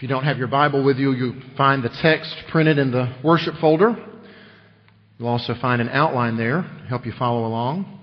If 0.00 0.04
you 0.04 0.08
don't 0.08 0.24
have 0.24 0.38
your 0.38 0.48
Bible 0.48 0.82
with 0.82 0.96
you, 0.96 1.12
you 1.12 1.42
find 1.58 1.82
the 1.82 1.90
text 2.00 2.34
printed 2.50 2.78
in 2.78 2.90
the 2.90 3.14
worship 3.22 3.52
folder. 3.60 4.02
You'll 5.18 5.28
also 5.28 5.54
find 5.60 5.82
an 5.82 5.90
outline 5.90 6.38
there 6.38 6.62
to 6.62 6.86
help 6.88 7.04
you 7.04 7.12
follow 7.18 7.44
along. 7.44 8.00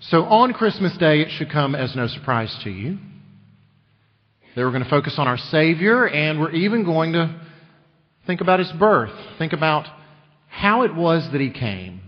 So 0.00 0.24
on 0.24 0.52
Christmas 0.52 0.94
Day, 0.98 1.22
it 1.22 1.30
should 1.30 1.50
come 1.50 1.74
as 1.74 1.96
no 1.96 2.08
surprise 2.08 2.54
to 2.64 2.68
you 2.68 2.98
that 4.54 4.62
we're 4.62 4.70
going 4.70 4.84
to 4.84 4.90
focus 4.90 5.14
on 5.16 5.26
our 5.26 5.38
Savior, 5.38 6.06
and 6.06 6.38
we're 6.38 6.52
even 6.52 6.84
going 6.84 7.14
to 7.14 7.40
think 8.26 8.42
about 8.42 8.58
His 8.58 8.70
birth. 8.72 9.14
Think 9.38 9.54
about 9.54 9.86
how 10.48 10.82
it 10.82 10.94
was 10.94 11.26
that 11.32 11.40
He 11.40 11.48
came. 11.48 12.02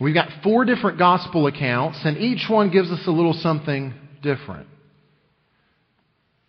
We've 0.00 0.14
got 0.14 0.28
four 0.44 0.64
different 0.64 1.00
gospel 1.00 1.48
accounts, 1.48 1.98
and 2.04 2.16
each 2.16 2.48
one 2.48 2.70
gives 2.70 2.92
us 2.92 3.00
a 3.08 3.10
little 3.10 3.32
something 3.32 3.92
different. 4.22 4.68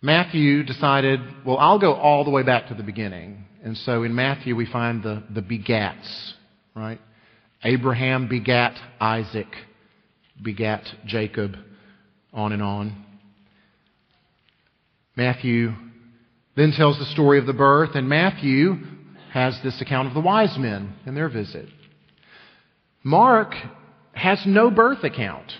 Matthew 0.02 0.62
decided, 0.62 1.20
well, 1.44 1.58
I'll 1.58 1.78
go 1.78 1.94
all 1.94 2.24
the 2.24 2.30
way 2.30 2.42
back 2.42 2.68
to 2.68 2.74
the 2.74 2.82
beginning. 2.82 3.44
And 3.64 3.76
so 3.78 4.02
in 4.02 4.14
Matthew, 4.14 4.54
we 4.54 4.66
find 4.66 5.02
the, 5.02 5.22
the 5.30 5.42
begats, 5.42 6.34
right? 6.74 7.00
Abraham 7.64 8.28
begat 8.28 8.78
Isaac, 9.00 9.48
begat 10.40 10.84
Jacob, 11.06 11.56
on 12.32 12.52
and 12.52 12.62
on. 12.62 13.04
Matthew 15.16 15.72
then 16.56 16.72
tells 16.72 16.98
the 16.98 17.06
story 17.06 17.38
of 17.38 17.46
the 17.46 17.54
birth, 17.54 17.94
and 17.94 18.08
Matthew 18.08 18.76
has 19.32 19.58
this 19.62 19.80
account 19.80 20.08
of 20.08 20.14
the 20.14 20.20
wise 20.20 20.56
men 20.58 20.94
and 21.06 21.16
their 21.16 21.28
visit. 21.28 21.68
Mark 23.02 23.54
has 24.12 24.44
no 24.46 24.70
birth 24.70 25.02
account. 25.04 25.52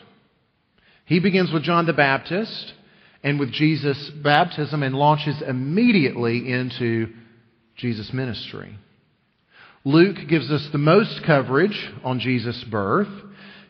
He 1.06 1.20
begins 1.20 1.52
with 1.52 1.62
John 1.62 1.86
the 1.86 1.92
Baptist 1.92 2.74
and 3.23 3.38
with 3.38 3.52
Jesus' 3.52 4.11
baptism 4.23 4.83
and 4.83 4.95
launches 4.95 5.43
immediately 5.43 6.52
into 6.52 7.12
Jesus' 7.77 8.12
ministry. 8.12 8.78
Luke 9.84 10.17
gives 10.28 10.50
us 10.50 10.67
the 10.73 10.78
most 10.78 11.23
coverage 11.25 11.91
on 12.03 12.19
Jesus' 12.19 12.64
birth. 12.64 13.08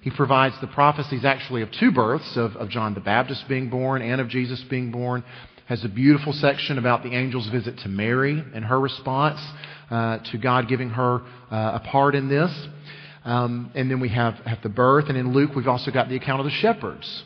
He 0.01 0.11
provides 0.11 0.55
the 0.61 0.67
prophecies 0.67 1.25
actually 1.25 1.63
of 1.63 1.71
two 1.73 1.91
births 1.93 2.37
of, 2.37 2.57
of 2.57 2.71
John 2.71 2.95
the 2.95 3.01
Baptist 3.01 3.47
being 3.49 3.69
born 3.69 4.03
and 4.03 4.21
of 4.21 4.29
Jesus 4.29 4.63
being 4.71 4.91
born. 4.91 5.25
Has 5.67 5.85
a 5.85 5.89
beautiful 5.89 6.33
section 6.33 6.79
about 6.79 7.03
the 7.03 7.11
angel's 7.11 7.49
visit 7.49 7.79
to 7.79 7.89
Mary 7.89 8.43
and 8.55 8.65
her 8.65 8.79
response 8.79 9.41
uh, 9.91 10.19
to 10.31 10.39
God 10.39 10.69
giving 10.69 10.91
her 10.91 11.23
uh, 11.51 11.81
a 11.83 11.89
part 11.91 12.15
in 12.15 12.29
this. 12.29 12.53
Um, 13.25 13.73
and 13.75 13.91
then 13.91 13.99
we 13.99 14.09
have, 14.11 14.35
have 14.47 14.63
the 14.63 14.69
birth. 14.69 15.09
And 15.09 15.19
in 15.19 15.33
Luke, 15.33 15.51
we've 15.57 15.67
also 15.67 15.91
got 15.91 16.09
the 16.09 16.17
account 16.17 16.41
of 16.41 16.45
the 16.45 16.53
shepherds 16.53 17.25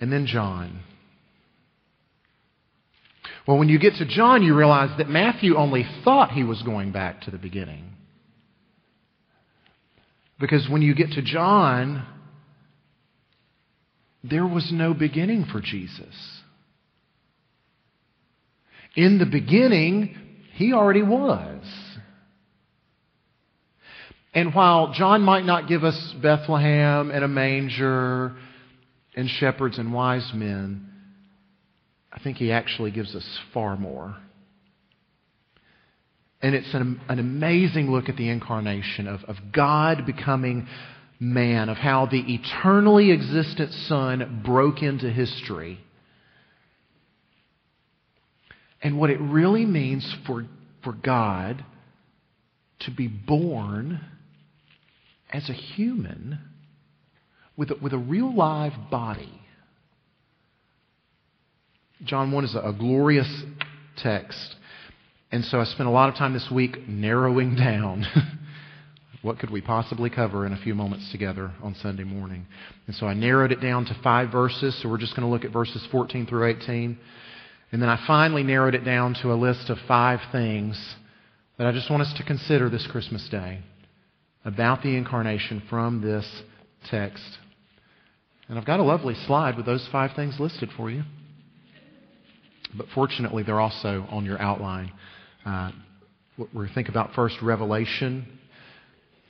and 0.00 0.12
then 0.12 0.26
John. 0.26 0.80
Well, 3.46 3.58
when 3.58 3.68
you 3.68 3.78
get 3.78 3.94
to 3.94 4.06
John, 4.06 4.42
you 4.42 4.56
realize 4.56 4.96
that 4.98 5.08
Matthew 5.08 5.56
only 5.56 5.86
thought 6.04 6.32
he 6.32 6.42
was 6.42 6.62
going 6.62 6.92
back 6.92 7.22
to 7.22 7.30
the 7.30 7.38
beginning. 7.38 7.92
Because 10.38 10.68
when 10.68 10.82
you 10.82 10.94
get 10.94 11.12
to 11.12 11.22
John, 11.22 12.04
there 14.24 14.46
was 14.46 14.70
no 14.72 14.92
beginning 14.94 15.46
for 15.50 15.60
Jesus. 15.60 16.42
In 18.96 19.18
the 19.18 19.26
beginning, 19.26 20.16
he 20.54 20.72
already 20.72 21.02
was. 21.02 21.62
And 24.34 24.54
while 24.54 24.92
John 24.92 25.22
might 25.22 25.44
not 25.44 25.68
give 25.68 25.84
us 25.84 26.14
Bethlehem 26.20 27.10
and 27.10 27.24
a 27.24 27.28
manger 27.28 28.36
and 29.16 29.28
shepherds 29.28 29.78
and 29.78 29.92
wise 29.92 30.30
men, 30.34 30.88
I 32.12 32.20
think 32.20 32.36
he 32.36 32.52
actually 32.52 32.90
gives 32.90 33.14
us 33.16 33.26
far 33.52 33.76
more. 33.76 34.16
And 36.42 36.54
it's 36.54 36.72
an, 36.74 37.00
an 37.08 37.18
amazing 37.18 37.90
look 37.90 38.08
at 38.08 38.16
the 38.16 38.28
incarnation 38.28 39.08
of, 39.08 39.24
of 39.24 39.36
God 39.52 40.04
becoming 40.04 40.68
man, 41.18 41.70
of 41.70 41.78
how 41.78 42.06
the 42.06 42.20
eternally 42.20 43.10
existent 43.10 43.72
Son 43.72 44.42
broke 44.44 44.82
into 44.82 45.10
history. 45.10 45.80
And 48.82 48.98
what 48.98 49.08
it 49.08 49.18
really 49.18 49.64
means 49.64 50.14
for, 50.26 50.46
for 50.84 50.92
God 50.92 51.64
to 52.80 52.90
be 52.90 53.08
born 53.08 54.00
as 55.32 55.48
a 55.48 55.54
human 55.54 56.38
with 57.56 57.70
a, 57.70 57.76
with 57.82 57.92
a 57.92 57.98
real 57.98 58.34
live 58.34 58.72
body. 58.90 59.32
John 62.04 62.30
1 62.30 62.44
is 62.44 62.54
a, 62.54 62.60
a 62.60 62.72
glorious 62.72 63.42
text. 63.96 64.54
And 65.32 65.44
so 65.44 65.58
I 65.58 65.64
spent 65.64 65.88
a 65.88 65.92
lot 65.92 66.08
of 66.08 66.16
time 66.16 66.34
this 66.34 66.48
week 66.52 66.88
narrowing 66.88 67.54
down 67.56 68.06
what 69.22 69.38
could 69.38 69.50
we 69.50 69.60
possibly 69.60 70.08
cover 70.08 70.46
in 70.46 70.52
a 70.52 70.56
few 70.58 70.74
moments 70.74 71.10
together 71.10 71.50
on 71.62 71.74
Sunday 71.82 72.04
morning. 72.04 72.46
And 72.86 72.94
so 72.94 73.06
I 73.06 73.14
narrowed 73.14 73.50
it 73.50 73.60
down 73.60 73.84
to 73.86 73.98
five 74.02 74.30
verses. 74.30 74.80
So 74.80 74.88
we're 74.88 74.98
just 74.98 75.16
going 75.16 75.26
to 75.26 75.32
look 75.32 75.44
at 75.44 75.52
verses 75.52 75.86
14 75.90 76.26
through 76.26 76.46
18. 76.46 76.96
And 77.72 77.82
then 77.82 77.88
I 77.88 78.02
finally 78.06 78.44
narrowed 78.44 78.74
it 78.74 78.84
down 78.84 79.16
to 79.22 79.32
a 79.32 79.34
list 79.34 79.68
of 79.68 79.78
five 79.88 80.20
things 80.30 80.94
that 81.58 81.66
I 81.66 81.72
just 81.72 81.90
want 81.90 82.02
us 82.02 82.14
to 82.18 82.24
consider 82.24 82.70
this 82.70 82.86
Christmas 82.90 83.26
day 83.30 83.60
about 84.44 84.82
the 84.82 84.96
incarnation 84.96 85.60
from 85.68 86.00
this 86.00 86.42
text. 86.88 87.38
And 88.48 88.58
I've 88.58 88.64
got 88.64 88.80
a 88.80 88.84
lovely 88.84 89.14
slide 89.26 89.56
with 89.56 89.66
those 89.66 89.86
five 89.90 90.12
things 90.14 90.38
listed 90.38 90.70
for 90.76 90.90
you. 90.90 91.02
But 92.74 92.86
fortunately, 92.94 93.42
they're 93.42 93.60
also 93.60 94.06
on 94.10 94.24
your 94.24 94.40
outline. 94.40 94.92
Uh, 95.44 95.72
we 96.52 96.68
think 96.74 96.88
about 96.88 97.14
first 97.14 97.40
revelation, 97.40 98.26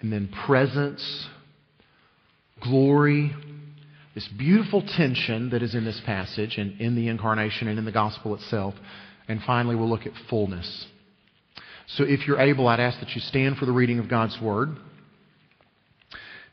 and 0.00 0.12
then 0.12 0.28
presence, 0.46 1.28
glory, 2.62 3.34
this 4.14 4.26
beautiful 4.28 4.82
tension 4.82 5.50
that 5.50 5.62
is 5.62 5.74
in 5.74 5.84
this 5.84 6.00
passage 6.04 6.56
and 6.56 6.80
in 6.80 6.96
the 6.96 7.08
incarnation 7.08 7.68
and 7.68 7.78
in 7.78 7.84
the 7.84 7.92
gospel 7.92 8.34
itself. 8.34 8.74
And 9.28 9.42
finally, 9.42 9.76
we'll 9.76 9.88
look 9.88 10.06
at 10.06 10.12
fullness. 10.28 10.86
So 11.88 12.04
if 12.04 12.26
you're 12.26 12.40
able, 12.40 12.66
I'd 12.66 12.80
ask 12.80 12.98
that 13.00 13.14
you 13.14 13.20
stand 13.20 13.58
for 13.58 13.66
the 13.66 13.72
reading 13.72 13.98
of 13.98 14.08
God's 14.08 14.40
Word. 14.40 14.76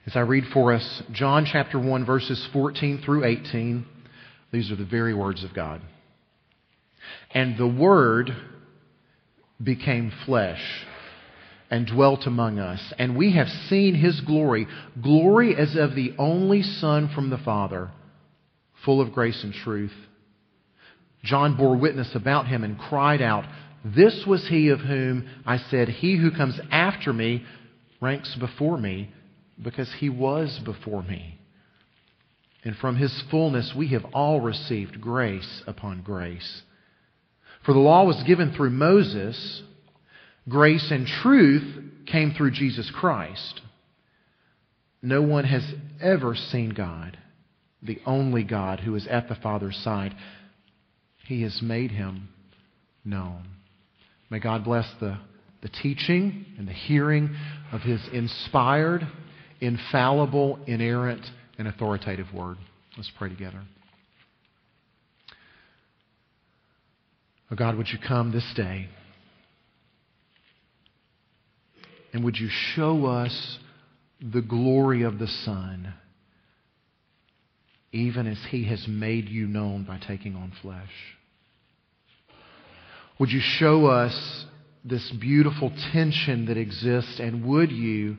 As 0.05 0.17
I 0.17 0.21
read 0.21 0.43
for 0.53 0.73
us 0.73 1.03
John 1.13 1.45
chapter 1.49 1.79
1, 1.79 2.05
verses 2.05 2.45
14 2.51 3.01
through 3.05 3.23
18, 3.23 3.85
these 4.51 4.69
are 4.69 4.75
the 4.75 4.83
very 4.83 5.13
words 5.13 5.45
of 5.45 5.53
God. 5.53 5.81
And 7.33 7.57
the 7.57 7.67
Word 7.67 8.29
became 9.63 10.11
flesh 10.25 10.61
and 11.71 11.87
dwelt 11.87 12.27
among 12.27 12.59
us, 12.59 12.81
and 12.99 13.15
we 13.15 13.33
have 13.35 13.47
seen 13.69 13.95
his 13.95 14.19
glory, 14.21 14.67
glory 15.01 15.55
as 15.55 15.75
of 15.77 15.95
the 15.95 16.13
only 16.19 16.63
Son 16.63 17.09
from 17.15 17.29
the 17.29 17.37
Father, 17.37 17.89
full 18.83 18.99
of 18.99 19.13
grace 19.13 19.41
and 19.41 19.53
truth. 19.53 19.93
John 21.23 21.55
bore 21.55 21.77
witness 21.77 22.13
about 22.13 22.47
him 22.47 22.65
and 22.65 22.77
cried 22.77 23.21
out, 23.21 23.45
This 23.85 24.25
was 24.27 24.45
he 24.49 24.67
of 24.67 24.81
whom 24.81 25.29
I 25.45 25.57
said, 25.57 25.87
He 25.87 26.17
who 26.17 26.29
comes 26.29 26.59
after 26.69 27.13
me 27.13 27.45
ranks 28.01 28.35
before 28.35 28.77
me 28.77 29.09
because 29.61 29.91
he 29.99 30.09
was 30.09 30.59
before 30.63 31.03
me. 31.03 31.39
And 32.63 32.75
from 32.77 32.95
his 32.95 33.23
fullness 33.29 33.73
we 33.75 33.89
have 33.89 34.05
all 34.13 34.39
received 34.41 35.01
grace 35.01 35.63
upon 35.67 36.01
grace. 36.01 36.61
For 37.65 37.73
the 37.73 37.79
law 37.79 38.05
was 38.05 38.23
given 38.23 38.53
through 38.53 38.71
Moses, 38.71 39.63
grace 40.47 40.89
and 40.91 41.07
truth 41.07 41.83
came 42.05 42.33
through 42.33 42.51
Jesus 42.51 42.91
Christ. 42.93 43.61
No 45.01 45.21
one 45.21 45.45
has 45.45 45.63
ever 46.01 46.35
seen 46.35 46.69
God, 46.69 47.17
the 47.81 47.99
only 48.05 48.43
God 48.43 48.79
who 48.79 48.95
is 48.95 49.07
at 49.07 49.27
the 49.27 49.35
Father's 49.35 49.77
side. 49.77 50.15
He 51.25 51.41
has 51.43 51.61
made 51.61 51.91
him 51.91 52.29
known. 53.03 53.47
May 54.29 54.39
God 54.39 54.63
bless 54.63 54.89
the, 54.99 55.19
the 55.61 55.69
teaching 55.69 56.45
and 56.57 56.67
the 56.67 56.73
hearing 56.73 57.35
of 57.71 57.81
his 57.81 58.01
inspired 58.11 59.07
infallible, 59.63 60.59
inerrant, 60.67 61.25
and 61.57 61.67
authoritative 61.69 62.27
word. 62.33 62.57
Let's 62.97 63.11
pray 63.17 63.29
together. 63.29 63.61
Oh 67.49 67.55
God, 67.55 67.77
would 67.77 67.87
you 67.87 67.97
come 68.05 68.31
this 68.31 68.51
day? 68.55 68.89
And 72.11 72.23
would 72.25 72.37
you 72.37 72.49
show 72.75 73.05
us 73.05 73.57
the 74.21 74.41
glory 74.41 75.03
of 75.03 75.17
the 75.17 75.27
Son, 75.27 75.93
even 77.91 78.27
as 78.27 78.39
He 78.49 78.65
has 78.65 78.85
made 78.87 79.29
you 79.29 79.47
known 79.47 79.83
by 79.83 79.97
taking 79.97 80.35
on 80.35 80.51
flesh? 80.61 80.91
Would 83.17 83.31
you 83.31 83.41
show 83.41 83.85
us 83.85 84.45
this 84.83 85.09
beautiful 85.21 85.71
tension 85.93 86.47
that 86.47 86.57
exists, 86.57 87.19
and 87.19 87.45
would 87.45 87.71
you? 87.71 88.17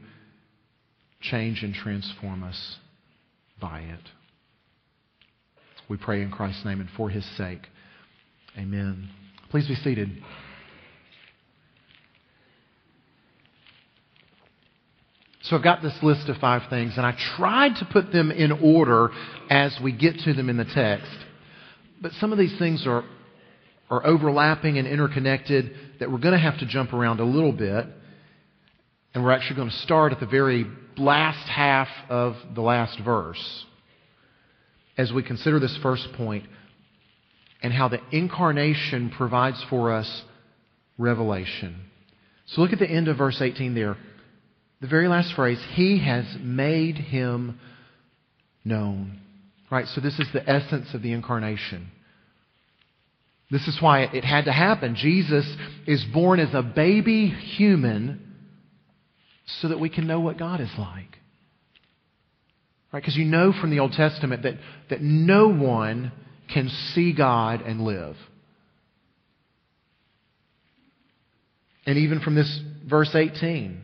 Change 1.30 1.62
and 1.62 1.74
transform 1.74 2.42
us 2.42 2.76
by 3.60 3.80
it. 3.80 4.10
We 5.88 5.96
pray 5.96 6.22
in 6.22 6.30
Christ's 6.30 6.64
name 6.64 6.80
and 6.80 6.88
for 6.96 7.10
his 7.10 7.24
sake. 7.36 7.66
Amen. 8.56 9.10
Please 9.50 9.66
be 9.68 9.74
seated. 9.74 10.10
So 15.42 15.56
I've 15.56 15.62
got 15.62 15.82
this 15.82 15.96
list 16.02 16.28
of 16.30 16.38
five 16.38 16.70
things, 16.70 16.94
and 16.96 17.04
I 17.04 17.14
tried 17.36 17.76
to 17.76 17.84
put 17.84 18.12
them 18.12 18.30
in 18.30 18.50
order 18.50 19.10
as 19.50 19.76
we 19.82 19.92
get 19.92 20.18
to 20.20 20.32
them 20.32 20.48
in 20.48 20.56
the 20.56 20.64
text. 20.64 21.12
But 22.00 22.12
some 22.12 22.32
of 22.32 22.38
these 22.38 22.58
things 22.58 22.86
are, 22.86 23.04
are 23.90 24.06
overlapping 24.06 24.78
and 24.78 24.88
interconnected 24.88 25.74
that 26.00 26.10
we're 26.10 26.18
going 26.18 26.32
to 26.32 26.40
have 26.40 26.58
to 26.60 26.66
jump 26.66 26.94
around 26.94 27.20
a 27.20 27.24
little 27.24 27.52
bit. 27.52 27.86
And 29.12 29.22
we're 29.22 29.32
actually 29.32 29.56
going 29.56 29.70
to 29.70 29.76
start 29.76 30.12
at 30.12 30.20
the 30.20 30.26
very 30.26 30.66
last 30.96 31.48
half 31.48 31.88
of 32.08 32.36
the 32.54 32.60
last 32.60 32.98
verse 33.00 33.64
as 34.96 35.12
we 35.12 35.22
consider 35.22 35.58
this 35.58 35.76
first 35.82 36.08
point 36.14 36.44
and 37.62 37.72
how 37.72 37.88
the 37.88 38.00
incarnation 38.12 39.10
provides 39.10 39.62
for 39.70 39.92
us 39.92 40.22
revelation. 40.98 41.80
So 42.46 42.60
look 42.60 42.72
at 42.72 42.78
the 42.78 42.88
end 42.88 43.08
of 43.08 43.18
verse 43.18 43.40
18 43.40 43.74
there. 43.74 43.96
The 44.80 44.86
very 44.86 45.08
last 45.08 45.34
phrase, 45.34 45.58
He 45.72 45.98
has 46.04 46.26
made 46.40 46.96
him 46.96 47.58
known. 48.64 49.20
Right? 49.70 49.86
So 49.88 50.00
this 50.00 50.18
is 50.18 50.28
the 50.32 50.48
essence 50.48 50.92
of 50.94 51.02
the 51.02 51.12
incarnation. 51.12 51.90
This 53.50 53.66
is 53.66 53.80
why 53.80 54.02
it 54.02 54.24
had 54.24 54.44
to 54.44 54.52
happen. 54.52 54.94
Jesus 54.94 55.46
is 55.86 56.04
born 56.12 56.40
as 56.40 56.52
a 56.54 56.62
baby 56.62 57.28
human 57.28 58.33
so 59.60 59.68
that 59.68 59.80
we 59.80 59.88
can 59.88 60.06
know 60.06 60.20
what 60.20 60.38
God 60.38 60.60
is 60.60 60.70
like. 60.78 61.18
Right? 62.92 63.00
Because 63.00 63.16
you 63.16 63.24
know 63.24 63.52
from 63.60 63.70
the 63.70 63.80
Old 63.80 63.92
Testament 63.92 64.44
that, 64.44 64.54
that 64.90 65.02
no 65.02 65.48
one 65.48 66.12
can 66.52 66.68
see 66.94 67.12
God 67.12 67.60
and 67.62 67.80
live. 67.82 68.16
And 71.86 71.98
even 71.98 72.20
from 72.20 72.34
this 72.34 72.60
verse 72.88 73.14
18, 73.14 73.80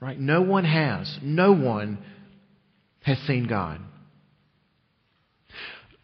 right? 0.00 0.18
No 0.18 0.42
one 0.42 0.64
has. 0.64 1.18
No 1.22 1.52
one 1.52 1.98
has 3.02 3.18
seen 3.26 3.46
God. 3.46 3.80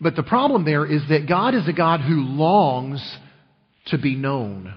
But 0.00 0.17
the 0.17 0.23
problem 0.23 0.65
there 0.65 0.85
is 0.85 1.03
that 1.09 1.29
God 1.29 1.55
is 1.55 1.69
a 1.69 1.73
God 1.73 2.00
who 2.00 2.17
longs 2.17 3.19
to 3.87 3.99
be 3.99 4.17
known. 4.17 4.75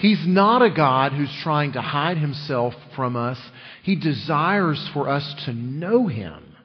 He's 0.00 0.24
not 0.26 0.62
a 0.62 0.70
God 0.70 1.12
who's 1.12 1.34
trying 1.42 1.72
to 1.72 1.82
hide 1.82 2.16
himself 2.16 2.72
from 2.96 3.16
us. 3.16 3.38
He 3.82 3.96
desires 3.96 4.88
for 4.94 5.10
us 5.10 5.34
to 5.44 5.52
know 5.52 6.06
him. 6.06 6.56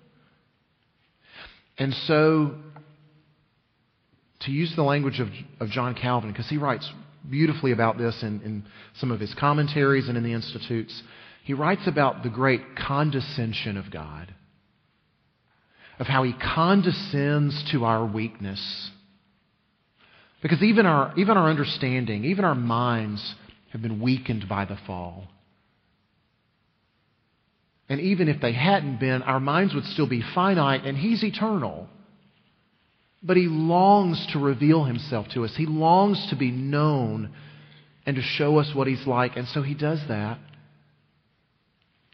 And 1.78 1.94
so, 2.08 2.56
to 4.42 4.52
use 4.52 4.74
the 4.78 4.84
language 4.84 5.20
of, 5.20 5.28
of 5.60 5.70
John 5.70 5.96
Calvin, 5.96 6.32
because 6.32 6.48
he 6.48 6.56
writes 6.56 6.90
beautifully 7.30 7.74
about 7.74 7.98
this 7.98 8.24
in, 8.24 8.42
in 8.42 8.64
some 9.00 9.12
of 9.12 9.20
his 9.20 9.36
commentaries 9.38 10.08
and 10.08 10.18
in 10.18 10.24
the 10.24 10.32
Institutes, 10.32 11.04
he 11.44 11.54
writes 11.54 11.88
about 11.88 12.24
the 12.24 12.30
great 12.30 12.62
condescension 12.78 13.76
of 13.76 13.92
God, 13.92 14.34
of 16.00 16.08
how 16.08 16.24
he 16.24 16.34
condescends 16.34 17.70
to 17.74 17.84
our 17.84 18.06
weakness 18.06 18.92
because 20.46 20.62
even 20.62 20.86
our, 20.86 21.12
even 21.18 21.38
our 21.38 21.50
understanding, 21.50 22.24
even 22.26 22.46
our 22.46 22.54
minds 22.54 23.34
have 23.72 23.82
been 23.82 24.00
weakened 24.00 24.48
by 24.48 24.64
the 24.64 24.78
fall. 24.86 25.24
And 27.90 28.00
even 28.00 28.28
if 28.28 28.40
they 28.42 28.54
hadn't 28.54 29.00
been, 29.00 29.24
our 29.24 29.40
minds 29.40 29.74
would 29.74 29.86
still 29.86 30.08
be 30.08 30.22
finite, 30.36 30.86
and 30.86 30.96
He's 30.96 31.24
eternal. 31.24 31.90
But 33.24 33.38
He 33.38 33.48
longs 33.48 34.24
to 34.34 34.40
reveal 34.40 34.84
Himself 34.84 35.26
to 35.30 35.46
us. 35.46 35.56
He 35.56 35.66
longs 35.66 36.28
to 36.30 36.36
be 36.36 36.52
known 36.52 37.34
and 38.06 38.16
to 38.16 38.22
show 38.22 38.60
us 38.60 38.70
what 38.76 38.86
He's 38.86 39.08
like. 39.08 39.38
And 39.38 39.48
so 39.48 39.64
He 39.64 39.74
does 39.74 40.02
that 40.10 40.38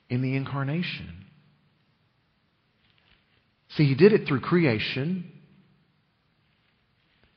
in 0.10 0.22
the 0.22 0.38
incarnation. 0.38 1.26
See, 3.76 3.88
He 3.88 3.96
did 3.96 4.14
it 4.14 4.26
through 4.26 4.40
creation. 4.40 5.30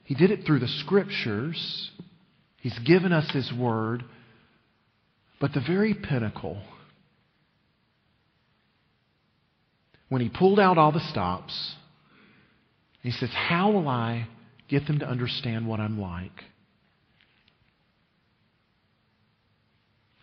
He 0.04 0.14
did 0.14 0.30
it 0.30 0.44
through 0.44 0.60
the 0.60 0.68
scriptures. 0.68 1.90
He's 2.60 2.78
given 2.80 3.12
us 3.12 3.30
His 3.32 3.52
Word. 3.52 4.04
But 5.40 5.52
the 5.52 5.60
very 5.66 5.94
pinnacle, 5.94 6.62
when 10.08 10.20
He 10.20 10.28
pulled 10.28 10.60
out 10.60 10.78
all 10.78 10.92
the 10.92 11.06
stops, 11.10 11.74
He 13.02 13.10
says, 13.10 13.30
How 13.30 13.70
will 13.72 13.88
I 13.88 14.28
get 14.68 14.86
them 14.86 15.00
to 15.00 15.08
understand 15.08 15.66
what 15.66 15.80
I'm 15.80 16.00
like? 16.00 16.44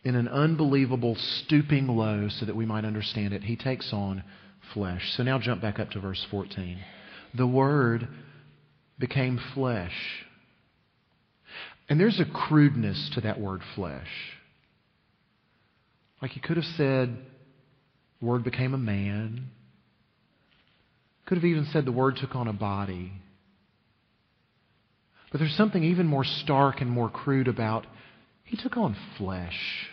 In 0.03 0.15
an 0.15 0.27
unbelievable 0.27 1.15
stooping 1.15 1.87
low 1.87 2.27
so 2.29 2.45
that 2.45 2.55
we 2.55 2.65
might 2.65 2.85
understand 2.85 3.33
it, 3.33 3.43
He 3.43 3.55
takes 3.55 3.91
on 3.91 4.23
flesh. 4.73 5.13
So 5.15 5.23
now 5.23 5.39
jump 5.39 5.61
back 5.61 5.79
up 5.79 5.91
to 5.91 5.99
verse 5.99 6.25
14. 6.29 6.79
The 7.35 7.47
Word 7.47 8.07
became 9.01 9.39
flesh. 9.53 9.91
And 11.89 11.99
there's 11.99 12.21
a 12.21 12.25
crudeness 12.47 13.11
to 13.15 13.21
that 13.21 13.39
word 13.39 13.59
flesh. 13.75 14.07
Like 16.21 16.31
he 16.31 16.39
could 16.39 16.55
have 16.55 16.65
said, 16.77 17.17
the 18.19 18.25
word 18.25 18.45
became 18.45 18.73
a 18.73 18.77
man. 18.77 19.47
Could 21.25 21.37
have 21.37 21.45
even 21.45 21.67
said 21.73 21.83
the 21.83 21.91
word 21.91 22.15
took 22.21 22.35
on 22.35 22.47
a 22.47 22.53
body. 22.53 23.11
But 25.31 25.39
there's 25.39 25.55
something 25.55 25.83
even 25.83 26.07
more 26.07 26.23
stark 26.23 26.79
and 26.79 26.89
more 26.89 27.09
crude 27.09 27.47
about 27.47 27.85
he 28.43 28.57
took 28.57 28.77
on 28.77 28.95
flesh. 29.17 29.87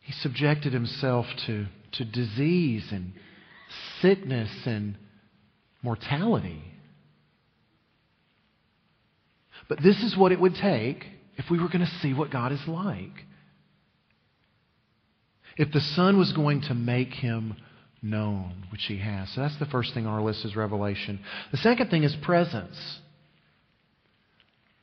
He 0.00 0.12
subjected 0.12 0.72
himself 0.72 1.26
to 1.46 1.66
to 1.92 2.04
disease 2.04 2.86
and 2.90 3.12
sickness 4.00 4.50
and 4.66 4.96
mortality. 5.82 6.62
But 9.68 9.82
this 9.82 10.02
is 10.02 10.16
what 10.16 10.32
it 10.32 10.40
would 10.40 10.54
take 10.54 11.04
if 11.36 11.50
we 11.50 11.58
were 11.58 11.68
going 11.68 11.80
to 11.80 11.98
see 12.02 12.12
what 12.12 12.30
God 12.30 12.52
is 12.52 12.66
like. 12.66 13.24
If 15.56 15.72
the 15.72 15.80
Son 15.80 16.18
was 16.18 16.32
going 16.32 16.62
to 16.62 16.74
make 16.74 17.12
him 17.12 17.56
known, 18.02 18.66
which 18.72 18.84
he 18.84 18.98
has. 18.98 19.30
So 19.34 19.42
that's 19.42 19.58
the 19.58 19.66
first 19.66 19.94
thing 19.94 20.06
on 20.06 20.14
our 20.14 20.22
list 20.22 20.44
is 20.44 20.56
revelation. 20.56 21.20
The 21.50 21.58
second 21.58 21.90
thing 21.90 22.02
is 22.02 22.16
presence. 22.22 22.78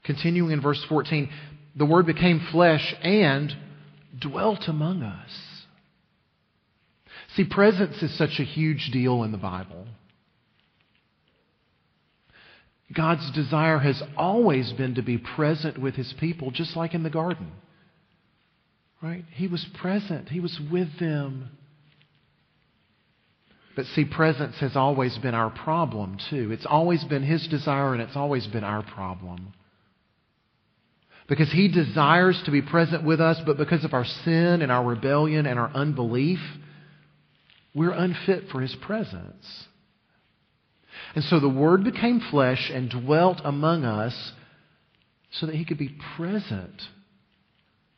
Continuing 0.03 0.51
in 0.51 0.61
verse 0.61 0.83
14, 0.87 1.29
the 1.75 1.85
Word 1.85 2.05
became 2.05 2.45
flesh 2.51 2.95
and 3.01 3.53
dwelt 4.19 4.67
among 4.67 5.03
us. 5.03 5.29
See, 7.37 7.43
presence 7.43 8.01
is 8.01 8.17
such 8.17 8.39
a 8.39 8.43
huge 8.43 8.89
deal 8.91 9.21
in 9.21 9.31
the 9.31 9.37
Bible. 9.37 9.85
God's 12.91 13.29
desire 13.31 13.77
has 13.77 14.01
always 14.17 14.73
been 14.73 14.95
to 14.95 15.03
be 15.03 15.19
present 15.19 15.77
with 15.77 15.93
his 15.93 16.11
people, 16.19 16.49
just 16.49 16.75
like 16.75 16.95
in 16.95 17.03
the 17.03 17.11
garden. 17.11 17.51
Right? 19.03 19.23
He 19.33 19.45
was 19.47 19.63
present, 19.75 20.29
he 20.29 20.39
was 20.39 20.59
with 20.71 20.97
them. 20.99 21.49
But 23.75 23.85
see, 23.85 24.05
presence 24.05 24.55
has 24.59 24.75
always 24.75 25.15
been 25.19 25.35
our 25.35 25.51
problem, 25.51 26.17
too. 26.31 26.51
It's 26.51 26.65
always 26.65 27.03
been 27.03 27.21
his 27.21 27.45
desire, 27.47 27.93
and 27.93 28.01
it's 28.01 28.15
always 28.15 28.47
been 28.47 28.63
our 28.63 28.81
problem. 28.81 29.53
Because 31.29 31.51
he 31.51 31.67
desires 31.67 32.41
to 32.45 32.51
be 32.51 32.63
present 32.63 33.03
with 33.03 33.21
us, 33.21 33.39
but 33.45 33.57
because 33.57 33.85
of 33.85 33.93
our 33.93 34.05
sin 34.05 34.63
and 34.63 34.71
our 34.71 34.83
rebellion 34.83 35.45
and 35.45 35.59
our 35.59 35.69
unbelief, 35.75 36.39
we're 37.77 37.91
unfit 37.91 38.45
for 38.51 38.59
his 38.59 38.75
presence. 38.81 39.67
And 41.13 41.23
so 41.25 41.39
the 41.39 41.47
Word 41.47 41.83
became 41.83 42.19
flesh 42.31 42.71
and 42.73 42.89
dwelt 42.89 43.39
among 43.43 43.85
us 43.85 44.31
so 45.33 45.45
that 45.45 45.53
he 45.53 45.63
could 45.63 45.77
be 45.77 45.95
present 46.15 46.81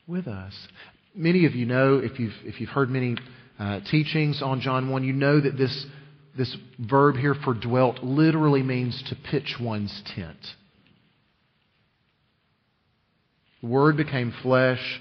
with 0.06 0.28
us. 0.28 0.52
Many 1.14 1.46
of 1.46 1.54
you 1.54 1.64
know, 1.64 1.98
if 1.98 2.20
you've, 2.20 2.34
if 2.44 2.60
you've 2.60 2.68
heard 2.68 2.90
many 2.90 3.16
uh, 3.58 3.80
teachings 3.90 4.42
on 4.42 4.60
John 4.60 4.90
1, 4.90 5.02
you 5.02 5.14
know 5.14 5.40
that 5.40 5.56
this, 5.56 5.86
this 6.36 6.54
verb 6.78 7.16
here 7.16 7.34
for 7.42 7.54
dwelt 7.54 8.04
literally 8.04 8.62
means 8.62 9.02
to 9.08 9.16
pitch 9.30 9.56
one's 9.58 10.02
tent. 10.14 10.46
The 13.62 13.68
Word 13.68 13.96
became 13.96 14.34
flesh 14.42 15.00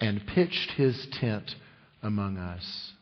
and 0.00 0.20
pitched 0.34 0.72
his 0.76 1.06
tent 1.20 1.48
among 2.02 2.38
us. 2.38 2.92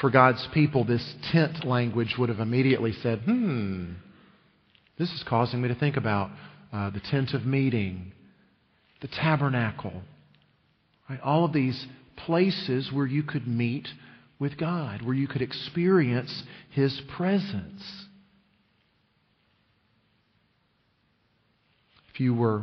For 0.00 0.10
God's 0.10 0.46
people, 0.54 0.84
this 0.84 1.14
tent 1.32 1.64
language 1.64 2.14
would 2.18 2.28
have 2.28 2.40
immediately 2.40 2.92
said, 2.92 3.20
hmm, 3.20 3.92
this 4.98 5.10
is 5.10 5.24
causing 5.28 5.60
me 5.60 5.68
to 5.68 5.74
think 5.74 5.96
about 5.96 6.30
uh, 6.72 6.90
the 6.90 7.00
tent 7.00 7.34
of 7.34 7.44
meeting, 7.44 8.12
the 9.00 9.08
tabernacle, 9.08 10.02
right? 11.08 11.20
all 11.20 11.44
of 11.44 11.52
these 11.52 11.86
places 12.16 12.90
where 12.92 13.06
you 13.06 13.22
could 13.22 13.46
meet 13.46 13.88
with 14.38 14.56
God, 14.56 15.02
where 15.02 15.14
you 15.14 15.26
could 15.26 15.42
experience 15.42 16.42
His 16.70 17.00
presence. 17.16 17.82
If 22.12 22.20
you 22.20 22.34
were 22.34 22.62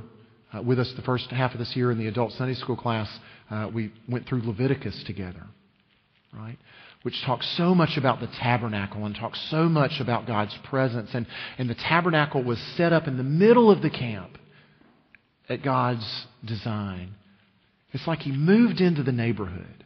uh, 0.53 0.61
with 0.61 0.79
us 0.79 0.91
the 0.95 1.01
first 1.01 1.29
half 1.31 1.53
of 1.53 1.59
this 1.59 1.73
year 1.75 1.91
in 1.91 1.97
the 1.97 2.07
adult 2.07 2.31
Sunday 2.33 2.53
school 2.55 2.77
class, 2.77 3.09
uh, 3.49 3.69
we 3.73 3.91
went 4.07 4.27
through 4.27 4.41
Leviticus 4.45 5.03
together, 5.05 5.43
right? 6.33 6.57
Which 7.05 7.21
talks 7.23 7.47
so 7.55 7.75
much 7.75 7.97
about 7.97 8.19
the 8.19 8.27
tabernacle 8.27 9.05
and 9.05 9.15
talks 9.15 9.39
so 9.51 9.69
much 9.69 9.99
about 9.99 10.25
God's 10.25 10.57
presence. 10.63 11.11
And, 11.13 11.27
and 11.59 11.69
the 11.69 11.75
tabernacle 11.75 12.43
was 12.43 12.59
set 12.75 12.93
up 12.93 13.07
in 13.07 13.17
the 13.17 13.23
middle 13.23 13.69
of 13.69 13.83
the 13.83 13.91
camp 13.91 14.39
at 15.47 15.63
God's 15.63 16.25
design. 16.43 17.13
It's 17.91 18.07
like 18.07 18.19
He 18.19 18.31
moved 18.31 18.81
into 18.81 19.03
the 19.03 19.11
neighborhood 19.11 19.85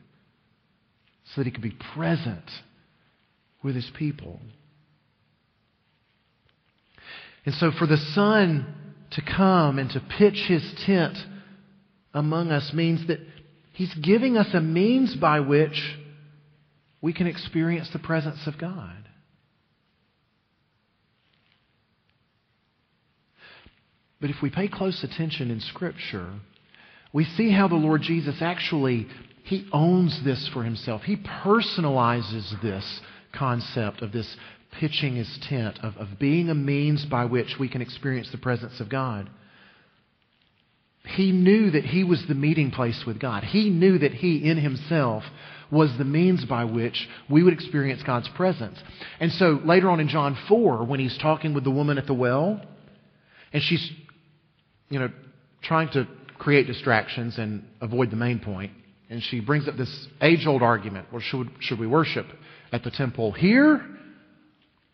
so 1.33 1.41
that 1.41 1.45
He 1.45 1.51
could 1.51 1.61
be 1.61 1.75
present 1.93 2.49
with 3.61 3.75
His 3.75 3.91
people. 3.97 4.39
And 7.45 7.53
so 7.55 7.71
for 7.71 7.85
the 7.85 7.97
Son 7.97 8.75
to 9.11 9.21
come 9.21 9.79
and 9.79 9.89
to 9.91 9.99
pitch 10.17 10.45
his 10.47 10.63
tent 10.85 11.17
among 12.13 12.51
us 12.51 12.71
means 12.73 13.07
that 13.07 13.19
he's 13.73 13.93
giving 13.95 14.38
us 14.38 14.47
a 14.53 14.61
means 14.61 15.15
by 15.15 15.39
which 15.39 15.97
we 17.01 17.13
can 17.13 17.27
experience 17.27 17.89
the 17.91 17.99
presence 17.99 18.45
of 18.45 18.57
God. 18.57 19.07
But 24.21 24.29
if 24.29 24.37
we 24.41 24.49
pay 24.49 24.67
close 24.67 25.03
attention 25.03 25.49
in 25.49 25.61
Scripture, 25.61 26.29
we 27.13 27.23
see 27.23 27.51
how 27.51 27.67
the 27.67 27.75
Lord 27.75 28.01
Jesus 28.01 28.35
actually 28.41 29.07
he 29.43 29.67
owns 29.73 30.23
this 30.23 30.47
for 30.53 30.63
himself. 30.63 31.01
He 31.01 31.15
personalizes 31.15 32.61
this 32.61 33.01
concept 33.33 34.03
of 34.03 34.11
this 34.11 34.35
pitching 34.79 35.15
his 35.15 35.39
tent, 35.41 35.79
of, 35.81 35.97
of 35.97 36.19
being 36.19 36.49
a 36.49 36.55
means 36.55 37.05
by 37.05 37.25
which 37.25 37.55
we 37.59 37.67
can 37.67 37.81
experience 37.81 38.29
the 38.31 38.37
presence 38.37 38.79
of 38.79 38.89
God. 38.89 39.27
He 41.03 41.31
knew 41.31 41.71
that 41.71 41.85
he 41.85 42.03
was 42.03 42.23
the 42.27 42.35
meeting 42.35 42.69
place 42.69 43.03
with 43.07 43.19
God. 43.19 43.43
He 43.43 43.71
knew 43.71 43.97
that 43.97 44.13
he 44.13 44.47
in 44.47 44.57
himself 44.57 45.23
was 45.71 45.91
the 45.97 46.05
means 46.05 46.45
by 46.45 46.63
which 46.65 47.07
we 47.29 47.43
would 47.43 47.53
experience 47.53 48.01
God's 48.03 48.29
presence. 48.29 48.77
And 49.19 49.31
so 49.31 49.59
later 49.63 49.89
on 49.89 49.99
in 49.99 50.07
John 50.07 50.38
4, 50.47 50.83
when 50.85 50.99
he's 50.99 51.17
talking 51.17 51.53
with 51.53 51.63
the 51.63 51.71
woman 51.71 51.97
at 51.97 52.07
the 52.07 52.13
well, 52.13 52.61
and 53.53 53.61
she's, 53.61 53.91
you 54.89 54.99
know, 54.99 55.09
trying 55.61 55.89
to 55.89 56.07
create 56.38 56.67
distractions 56.67 57.38
and 57.38 57.63
avoid 57.81 58.11
the 58.11 58.15
main 58.15 58.39
point, 58.39 58.71
and 59.09 59.21
she 59.23 59.39
brings 59.39 59.67
up 59.67 59.75
this 59.75 60.07
age 60.21 60.45
old 60.45 60.61
argument 60.61 61.07
well, 61.11 61.21
should, 61.21 61.49
should 61.59 61.79
we 61.79 61.88
worship 61.88 62.27
at 62.71 62.83
the 62.83 62.91
temple 62.91 63.31
here 63.31 63.85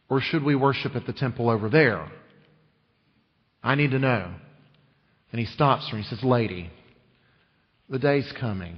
or 0.09 0.21
should 0.21 0.43
we 0.43 0.55
worship 0.55 0.95
at 0.95 1.05
the 1.05 1.13
temple 1.13 1.49
over 1.49 1.69
there? 1.69 2.09
I 3.63 3.75
need 3.75 3.91
to 3.91 3.99
know. 3.99 4.31
And 5.31 5.39
he 5.39 5.45
stops 5.47 5.89
her 5.89 5.97
and 5.97 6.05
he 6.05 6.09
says, 6.09 6.23
Lady, 6.23 6.69
the 7.89 7.99
day's 7.99 8.31
coming. 8.39 8.77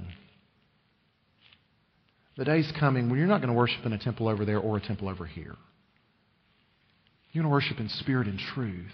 The 2.38 2.44
day's 2.44 2.72
coming 2.78 3.10
when 3.10 3.18
you're 3.18 3.28
not 3.28 3.42
going 3.42 3.52
to 3.52 3.58
worship 3.58 3.84
in 3.84 3.92
a 3.92 3.98
temple 3.98 4.28
over 4.28 4.44
there 4.44 4.60
or 4.60 4.76
a 4.76 4.80
temple 4.80 5.08
over 5.08 5.26
here. 5.26 5.56
You're 7.32 7.42
going 7.42 7.50
to 7.50 7.52
worship 7.52 7.80
in 7.80 7.88
spirit 7.88 8.28
and 8.28 8.38
truth. 8.38 8.92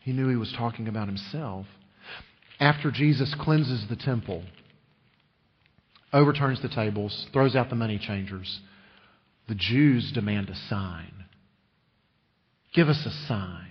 He 0.00 0.12
knew 0.12 0.28
he 0.28 0.36
was 0.36 0.52
talking 0.58 0.88
about 0.88 1.06
himself. 1.06 1.66
After 2.58 2.90
Jesus 2.90 3.34
cleanses 3.40 3.86
the 3.88 3.94
temple, 3.94 4.42
overturns 6.12 6.60
the 6.60 6.68
tables, 6.68 7.26
throws 7.32 7.54
out 7.54 7.70
the 7.70 7.76
money 7.76 7.98
changers. 7.98 8.60
The 9.48 9.54
Jews 9.54 10.10
demand 10.12 10.48
a 10.48 10.56
sign. 10.68 11.24
Give 12.74 12.88
us 12.88 13.06
a 13.06 13.26
sign. 13.28 13.68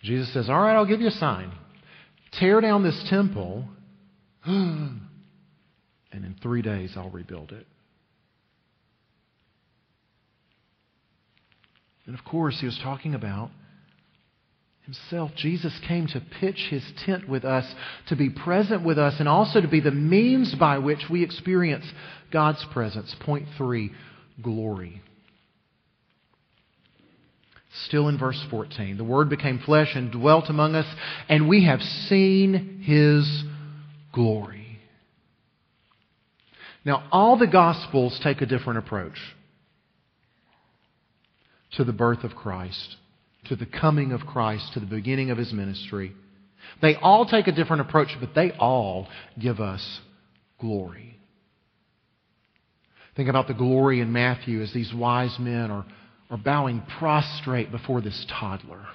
Jesus 0.00 0.32
says, 0.32 0.48
All 0.48 0.60
right, 0.60 0.74
I'll 0.74 0.86
give 0.86 1.00
you 1.00 1.08
a 1.08 1.12
sign. 1.12 1.50
Tear 2.32 2.60
down 2.60 2.84
this 2.84 3.04
temple, 3.10 3.64
and 4.46 5.00
in 6.12 6.36
three 6.42 6.62
days 6.62 6.92
I'll 6.96 7.10
rebuild 7.10 7.52
it. 7.52 7.66
And 12.06 12.18
of 12.18 12.24
course, 12.24 12.58
he 12.58 12.66
was 12.66 12.78
talking 12.82 13.14
about 13.14 13.50
himself. 14.84 15.30
Jesus 15.36 15.78
came 15.86 16.06
to 16.08 16.22
pitch 16.40 16.66
his 16.70 16.82
tent 17.04 17.28
with 17.28 17.44
us, 17.44 17.64
to 18.08 18.16
be 18.16 18.30
present 18.30 18.84
with 18.84 18.98
us, 18.98 19.14
and 19.20 19.28
also 19.28 19.60
to 19.60 19.68
be 19.68 19.80
the 19.80 19.90
means 19.90 20.54
by 20.58 20.78
which 20.78 21.04
we 21.10 21.22
experience 21.22 21.84
God's 22.32 22.64
presence. 22.72 23.14
Point 23.20 23.46
three 23.56 23.92
glory. 24.42 25.02
Still 27.86 28.08
in 28.08 28.18
verse 28.18 28.44
14. 28.50 28.96
The 28.96 29.04
Word 29.04 29.30
became 29.30 29.60
flesh 29.60 29.94
and 29.94 30.10
dwelt 30.10 30.46
among 30.48 30.74
us, 30.74 30.92
and 31.28 31.48
we 31.48 31.66
have 31.66 31.80
seen 31.80 32.82
his 32.82 33.44
glory. 34.12 34.78
Now, 36.84 37.08
all 37.12 37.38
the 37.38 37.46
Gospels 37.46 38.18
take 38.22 38.40
a 38.40 38.46
different 38.46 38.78
approach 38.78 39.18
to 41.72 41.84
the 41.84 41.92
birth 41.92 42.24
of 42.24 42.34
Christ 42.34 42.96
to 43.46 43.56
the 43.56 43.66
coming 43.66 44.12
of 44.12 44.20
Christ, 44.26 44.72
to 44.74 44.80
the 44.80 44.86
beginning 44.86 45.30
of 45.30 45.38
his 45.38 45.52
ministry. 45.52 46.12
They 46.82 46.94
all 46.94 47.26
take 47.26 47.46
a 47.46 47.52
different 47.52 47.82
approach, 47.82 48.08
but 48.20 48.34
they 48.34 48.52
all 48.52 49.08
give 49.38 49.60
us 49.60 50.00
glory. 50.60 51.18
Think 53.16 53.28
about 53.28 53.48
the 53.48 53.54
glory 53.54 54.00
in 54.00 54.12
Matthew 54.12 54.62
as 54.62 54.72
these 54.72 54.92
wise 54.94 55.36
men 55.38 55.70
are, 55.70 55.84
are 56.30 56.36
bowing 56.36 56.82
prostrate 56.98 57.70
before 57.70 58.00
this 58.00 58.26
toddler. 58.28 58.86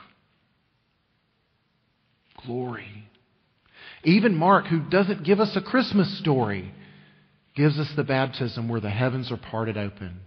Glory. 2.46 3.10
Even 4.06 4.36
Mark, 4.36 4.68
who 4.68 4.80
doesn't 4.80 5.24
give 5.24 5.40
us 5.40 5.56
a 5.56 5.62
Christmas 5.62 6.20
story, 6.20 6.74
gives 7.56 7.80
us 7.80 7.92
the 7.96 8.04
baptism 8.04 8.70
where 8.70 8.82
the 8.82 8.90
heavens 8.90 9.32
are 9.32 9.38
parted 9.38 9.78
open. 9.78 10.20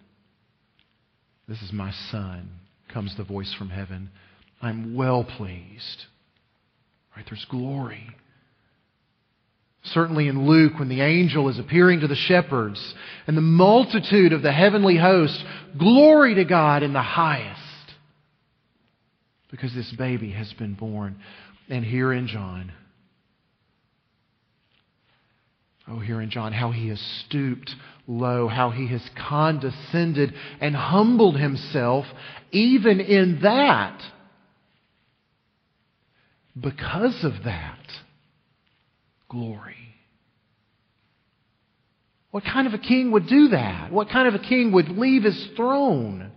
This 1.47 1.63
is 1.63 1.73
my 1.73 1.93
son 2.11 2.51
comes 2.89 3.17
the 3.17 3.25
voice 3.25 3.55
from 3.55 3.71
heaven. 3.71 4.11
I'm 4.61 4.95
well 4.95 5.25
pleased. 5.25 6.05
Right? 7.15 7.25
There's 7.29 7.45
glory. 7.47 8.09
Certainly 9.85 10.29
in 10.29 10.47
Luke, 10.47 10.79
when 10.79 10.89
the 10.89 11.01
angel 11.01 11.49
is 11.49 11.59
appearing 11.59 12.01
to 12.01 12.09
the 12.09 12.15
shepherds 12.15 12.95
and 13.27 13.37
the 13.37 13.43
multitude 13.43 14.33
of 14.33 14.43
the 14.43 14.53
heavenly 14.53 14.97
host, 14.97 15.43
glory 15.79 16.35
to 16.35 16.45
God 16.45 16.83
in 16.83 16.93
the 16.93 17.03
highest. 17.03 17.61
Because 19.51 19.73
this 19.75 19.93
baby 19.93 20.31
has 20.33 20.53
been 20.55 20.75
born. 20.75 21.21
And 21.71 21.85
here 21.85 22.13
in 22.13 22.27
John, 22.27 22.73
Oh, 25.91 26.01
here 26.01 26.21
in 26.21 26.31
John, 26.31 26.53
how 26.53 26.71
he 26.71 26.89
has 26.89 27.01
stooped 27.27 27.75
low, 28.07 28.47
how 28.49 28.71
he 28.71 28.89
has 28.89 29.03
condescended 29.17 30.35
and 30.61 30.77
humbled 30.77 31.39
himself, 31.39 32.05
even 32.51 33.01
in 33.01 33.41
that. 33.43 34.01
Because 36.59 37.25
of 37.25 37.45
that, 37.45 37.79
glory. 39.29 39.77
What 42.31 42.45
kind 42.45 42.67
of 42.67 42.75
a 42.75 42.79
king 42.79 43.13
would 43.13 43.27
do 43.27 43.49
that? 43.49 43.91
What 43.91 44.11
kind 44.11 44.29
of 44.29 44.35
a 44.35 44.45
king 44.45 44.73
would 44.73 44.91
leave 44.91 45.23
his 45.23 45.49
throne? 45.57 46.33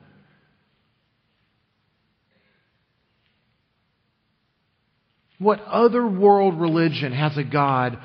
What 5.39 5.60
other 5.62 6.05
world 6.05 6.62
religion 6.62 7.12
has 7.13 7.36
a 7.36 7.43
God 7.43 7.98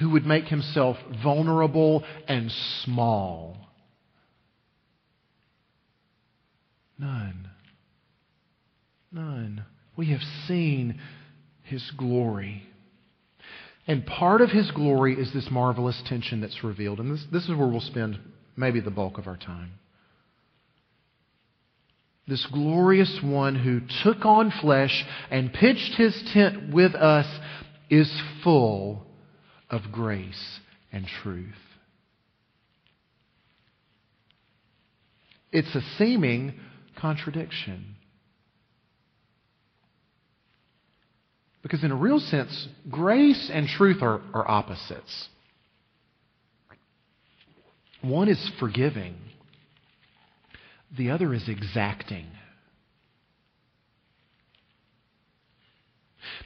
who 0.00 0.10
would 0.10 0.24
make 0.24 0.46
himself 0.46 0.96
vulnerable 1.22 2.02
and 2.26 2.50
small. 2.84 3.56
None. 6.98 7.50
None. 9.12 9.64
We 9.96 10.06
have 10.06 10.22
seen 10.48 10.98
his 11.62 11.90
glory. 11.98 12.62
And 13.86 14.06
part 14.06 14.40
of 14.40 14.50
his 14.50 14.70
glory 14.70 15.20
is 15.20 15.32
this 15.34 15.50
marvelous 15.50 16.02
tension 16.06 16.40
that's 16.40 16.64
revealed. 16.64 16.98
And 16.98 17.12
this, 17.12 17.24
this 17.30 17.44
is 17.44 17.50
where 17.50 17.68
we'll 17.68 17.80
spend 17.80 18.18
maybe 18.56 18.80
the 18.80 18.90
bulk 18.90 19.18
of 19.18 19.26
our 19.26 19.36
time. 19.36 19.72
This 22.26 22.46
glorious 22.46 23.20
one 23.22 23.54
who 23.54 23.80
took 24.02 24.24
on 24.24 24.50
flesh 24.62 25.04
and 25.30 25.52
pitched 25.52 25.94
his 25.96 26.22
tent 26.32 26.72
with 26.72 26.94
us 26.94 27.26
is 27.90 28.10
full 28.42 29.06
of 29.70 29.82
grace 29.92 30.60
and 30.92 31.06
truth. 31.22 31.54
It's 35.52 35.74
a 35.74 35.80
seeming 35.98 36.54
contradiction. 37.00 37.96
Because, 41.62 41.84
in 41.84 41.90
a 41.90 41.96
real 41.96 42.20
sense, 42.20 42.68
grace 42.90 43.50
and 43.52 43.68
truth 43.68 44.02
are, 44.02 44.20
are 44.32 44.48
opposites. 44.48 45.28
One 48.02 48.28
is 48.28 48.50
forgiving, 48.58 49.16
the 50.96 51.10
other 51.10 51.34
is 51.34 51.48
exacting. 51.48 52.26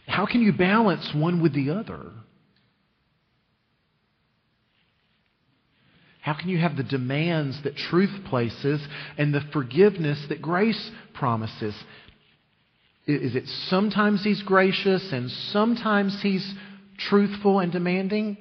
How 0.06 0.26
can 0.26 0.42
you 0.42 0.52
balance 0.52 1.12
one 1.14 1.40
with 1.40 1.54
the 1.54 1.70
other? 1.70 2.10
How 6.24 6.32
can 6.32 6.48
you 6.48 6.56
have 6.56 6.78
the 6.78 6.82
demands 6.82 7.62
that 7.64 7.76
truth 7.76 8.24
places 8.30 8.80
and 9.18 9.34
the 9.34 9.42
forgiveness 9.52 10.24
that 10.30 10.40
grace 10.40 10.90
promises? 11.12 11.74
Is 13.06 13.36
it 13.36 13.46
sometimes 13.68 14.24
he's 14.24 14.42
gracious 14.42 15.12
and 15.12 15.30
sometimes 15.30 16.18
he's 16.22 16.54
truthful 16.96 17.60
and 17.60 17.70
demanding? 17.70 18.38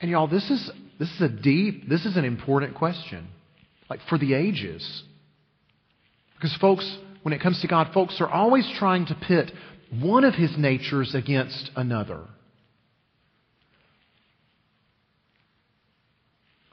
And 0.00 0.08
y'all, 0.08 0.28
this 0.28 0.48
is 0.50 0.70
this 1.00 1.10
is 1.16 1.20
a 1.20 1.28
deep, 1.28 1.88
this 1.88 2.06
is 2.06 2.16
an 2.16 2.24
important 2.24 2.76
question. 2.76 3.26
Like 3.90 3.98
for 4.08 4.18
the 4.18 4.34
ages. 4.34 5.02
Because 6.36 6.56
folks, 6.58 6.96
when 7.24 7.34
it 7.34 7.40
comes 7.40 7.60
to 7.62 7.66
God, 7.66 7.92
folks 7.92 8.20
are 8.20 8.28
always 8.28 8.70
trying 8.78 9.06
to 9.06 9.16
pit 9.16 9.50
one 10.00 10.22
of 10.22 10.34
his 10.34 10.56
natures 10.56 11.16
against 11.16 11.72
another. 11.74 12.28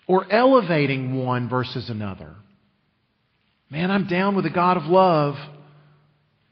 Or 0.09 0.25
elevating 0.33 1.23
one 1.23 1.47
versus 1.47 1.87
another. 1.87 2.33
Man, 3.69 3.91
I'm 3.91 4.07
down 4.07 4.35
with 4.35 4.43
a 4.47 4.49
God 4.49 4.75
of 4.75 4.85
love, 4.85 5.35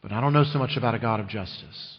but 0.03 0.11
I 0.11 0.21
don't 0.21 0.31
know 0.31 0.43
so 0.43 0.59
much 0.59 0.77
about 0.77 0.93
a 0.93 0.99
God 0.99 1.19
of 1.19 1.27
justice. 1.27 1.97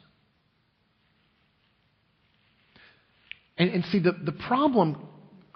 And, 3.58 3.70
and 3.70 3.84
see, 3.86 3.98
the, 3.98 4.12
the 4.12 4.30
problem 4.30 5.04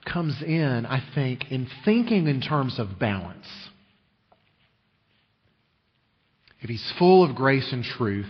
comes 0.04 0.42
in, 0.42 0.85
I 0.87 1.00
think, 1.14 1.52
in 1.52 1.68
thinking 1.85 2.26
in 2.26 2.40
terms 2.40 2.80
of 2.80 2.99
balance. 2.99 3.47
If 6.62 6.68
he's 6.68 6.92
full 6.99 7.23
of 7.23 7.37
grace 7.37 7.73
and 7.73 7.85
truth, 7.85 8.26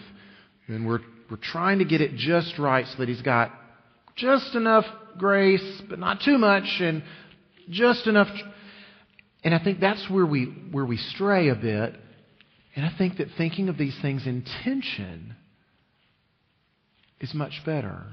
and 0.68 0.86
we're, 0.86 1.00
we're 1.30 1.38
trying 1.38 1.78
to 1.78 1.86
get 1.86 2.02
it 2.02 2.16
just 2.16 2.58
right 2.58 2.86
so 2.86 2.98
that 2.98 3.08
he's 3.08 3.22
got 3.22 3.50
just 4.14 4.54
enough 4.54 4.84
grace, 5.16 5.82
but 5.88 5.98
not 5.98 6.20
too 6.20 6.36
much, 6.36 6.80
and 6.80 7.02
just 7.70 8.06
enough. 8.06 8.28
And 9.44 9.54
I 9.54 9.62
think 9.62 9.80
that's 9.80 10.08
where 10.08 10.26
we, 10.26 10.44
where 10.70 10.84
we 10.84 10.96
stray 10.96 11.48
a 11.48 11.54
bit. 11.54 11.96
And 12.74 12.86
I 12.86 12.92
think 12.96 13.18
that 13.18 13.28
thinking 13.36 13.68
of 13.68 13.76
these 13.76 13.96
things 14.00 14.26
in 14.26 14.44
tension 14.64 15.34
is 17.20 17.34
much 17.34 17.62
better. 17.64 18.04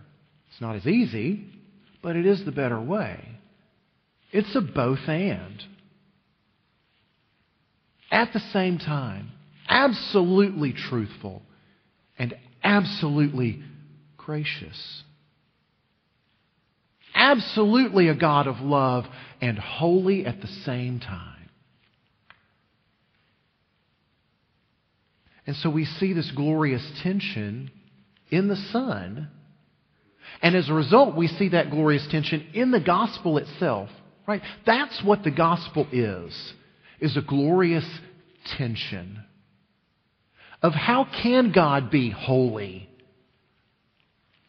It's 0.49 0.61
not 0.61 0.75
as 0.75 0.85
easy, 0.85 1.45
but 2.01 2.15
it 2.15 2.25
is 2.25 2.43
the 2.45 2.51
better 2.51 2.79
way. 2.79 3.39
It's 4.31 4.55
a 4.55 4.61
both 4.61 5.07
and. 5.07 5.63
At 8.11 8.33
the 8.33 8.39
same 8.51 8.79
time, 8.79 9.31
absolutely 9.67 10.73
truthful 10.73 11.41
and 12.17 12.35
absolutely 12.63 13.61
gracious 14.17 15.03
absolutely 17.13 18.07
a 18.07 18.15
God 18.15 18.47
of 18.47 18.59
love 18.59 19.05
and 19.41 19.57
holy 19.57 20.25
at 20.25 20.41
the 20.41 20.47
same 20.47 20.99
time. 20.99 21.49
And 25.45 25.55
so 25.57 25.69
we 25.69 25.85
see 25.85 26.13
this 26.13 26.31
glorious 26.35 26.85
tension 27.01 27.71
in 28.29 28.47
the 28.47 28.55
Son. 28.71 29.29
And 30.41 30.55
as 30.55 30.69
a 30.69 30.73
result, 30.73 31.15
we 31.15 31.27
see 31.27 31.49
that 31.49 31.71
glorious 31.71 32.07
tension 32.11 32.45
in 32.53 32.71
the 32.71 32.79
gospel 32.79 33.37
itself. 33.39 33.89
Right? 34.27 34.43
That's 34.67 35.01
what 35.03 35.23
the 35.23 35.31
gospel 35.31 35.87
is, 35.91 36.53
is 36.99 37.17
a 37.17 37.21
glorious 37.21 37.87
tension 38.57 39.23
of 40.61 40.73
how 40.73 41.07
can 41.23 41.51
God 41.51 41.89
be 41.89 42.11
holy 42.11 42.87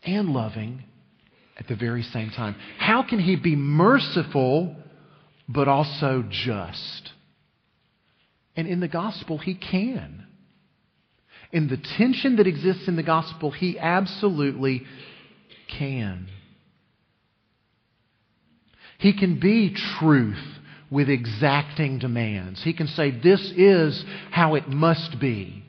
and 0.05 0.29
loving 0.29 0.85
at 1.61 1.69
the 1.69 1.77
very 1.77 2.03
same 2.03 2.31
time. 2.31 2.57
How 2.79 3.03
can 3.03 3.21
he 3.21 3.37
be 3.37 3.55
merciful 3.55 4.75
but 5.47 5.69
also 5.69 6.25
just? 6.29 7.11
And 8.57 8.67
in 8.67 8.81
the 8.81 8.89
gospel, 8.89 9.39
he 9.39 9.55
can. 9.55 10.27
In 11.53 11.69
the 11.69 11.77
tension 11.99 12.37
that 12.37 12.47
exists 12.47 12.89
in 12.89 12.97
the 12.97 13.03
gospel, 13.03 13.51
he 13.51 13.79
absolutely 13.79 14.85
can. 15.79 16.29
He 18.99 19.17
can 19.17 19.39
be 19.39 19.75
truth 19.99 20.43
with 20.91 21.09
exacting 21.09 21.99
demands. 21.99 22.63
He 22.63 22.73
can 22.73 22.87
say, 22.87 23.11
This 23.11 23.41
is 23.57 24.05
how 24.31 24.55
it 24.55 24.69
must 24.69 25.21
be. 25.21 25.65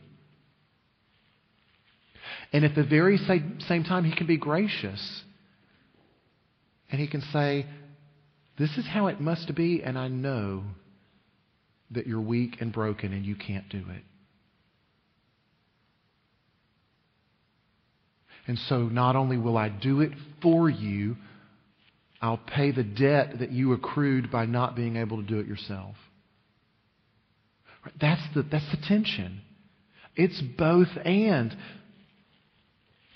And 2.54 2.66
at 2.66 2.76
the 2.76 2.84
very 2.84 3.18
same 3.18 3.84
time, 3.84 4.04
he 4.04 4.16
can 4.16 4.28
be 4.28 4.38
gracious 4.38 5.24
and 6.92 7.00
he 7.00 7.08
can 7.08 7.22
say, 7.34 7.66
This 8.58 8.78
is 8.78 8.86
how 8.86 9.08
it 9.08 9.20
must 9.20 9.54
be, 9.56 9.82
and 9.84 9.98
I 9.98 10.10
know 10.10 10.64
that 11.92 12.08
you're 12.08 12.22
weak 12.22 12.58
and 12.60 12.72
broken 12.72 13.14
and 13.14 13.26
you 13.26 13.36
can't 13.36 13.68
do 13.70 13.80
it. 13.90 14.04
And 18.48 18.58
so 18.58 18.84
not 18.84 19.16
only 19.16 19.38
will 19.38 19.58
I 19.58 19.70
do 19.70 20.02
it 20.02 20.12
for 20.42 20.70
you, 20.70 21.16
I'll 22.22 22.38
pay 22.38 22.72
the 22.72 22.84
debt 22.84 23.40
that 23.40 23.52
you 23.52 23.74
accrued 23.74 24.32
by 24.32 24.46
not 24.46 24.76
being 24.76 24.96
able 24.96 25.18
to 25.18 25.24
do 25.24 25.40
it 25.40 25.48
yourself. 25.48 25.96
That's 28.00 28.22
the, 28.36 28.44
that's 28.44 28.70
the 28.72 28.78
tension. 28.88 29.42
It's 30.16 30.42
both 30.58 30.90
and. 31.04 31.56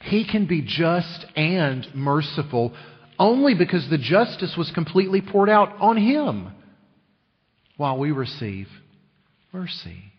He 0.01 0.29
can 0.29 0.45
be 0.47 0.61
just 0.61 1.25
and 1.35 1.87
merciful 1.95 2.73
only 3.19 3.55
because 3.55 3.87
the 3.89 3.97
justice 3.97 4.55
was 4.57 4.71
completely 4.71 5.21
poured 5.21 5.49
out 5.49 5.75
on 5.79 5.97
him 5.97 6.51
while 7.77 7.97
we 7.97 8.11
receive 8.11 8.67
mercy. 9.51 10.11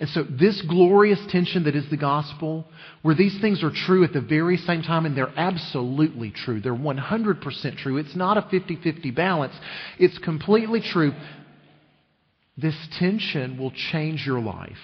And 0.00 0.08
so, 0.10 0.22
this 0.22 0.62
glorious 0.62 1.18
tension 1.28 1.64
that 1.64 1.74
is 1.74 1.88
the 1.90 1.96
gospel, 1.96 2.64
where 3.02 3.16
these 3.16 3.36
things 3.40 3.64
are 3.64 3.72
true 3.72 4.04
at 4.04 4.12
the 4.12 4.20
very 4.20 4.56
same 4.56 4.82
time, 4.82 5.06
and 5.06 5.16
they're 5.16 5.36
absolutely 5.36 6.30
true, 6.30 6.60
they're 6.60 6.72
100% 6.72 7.76
true. 7.78 7.96
It's 7.96 8.14
not 8.14 8.38
a 8.38 8.42
50 8.48 8.76
50 8.76 9.10
balance, 9.10 9.54
it's 9.98 10.18
completely 10.18 10.80
true. 10.80 11.12
This 12.56 12.76
tension 12.98 13.58
will 13.58 13.72
change 13.92 14.24
your 14.24 14.40
life. 14.40 14.78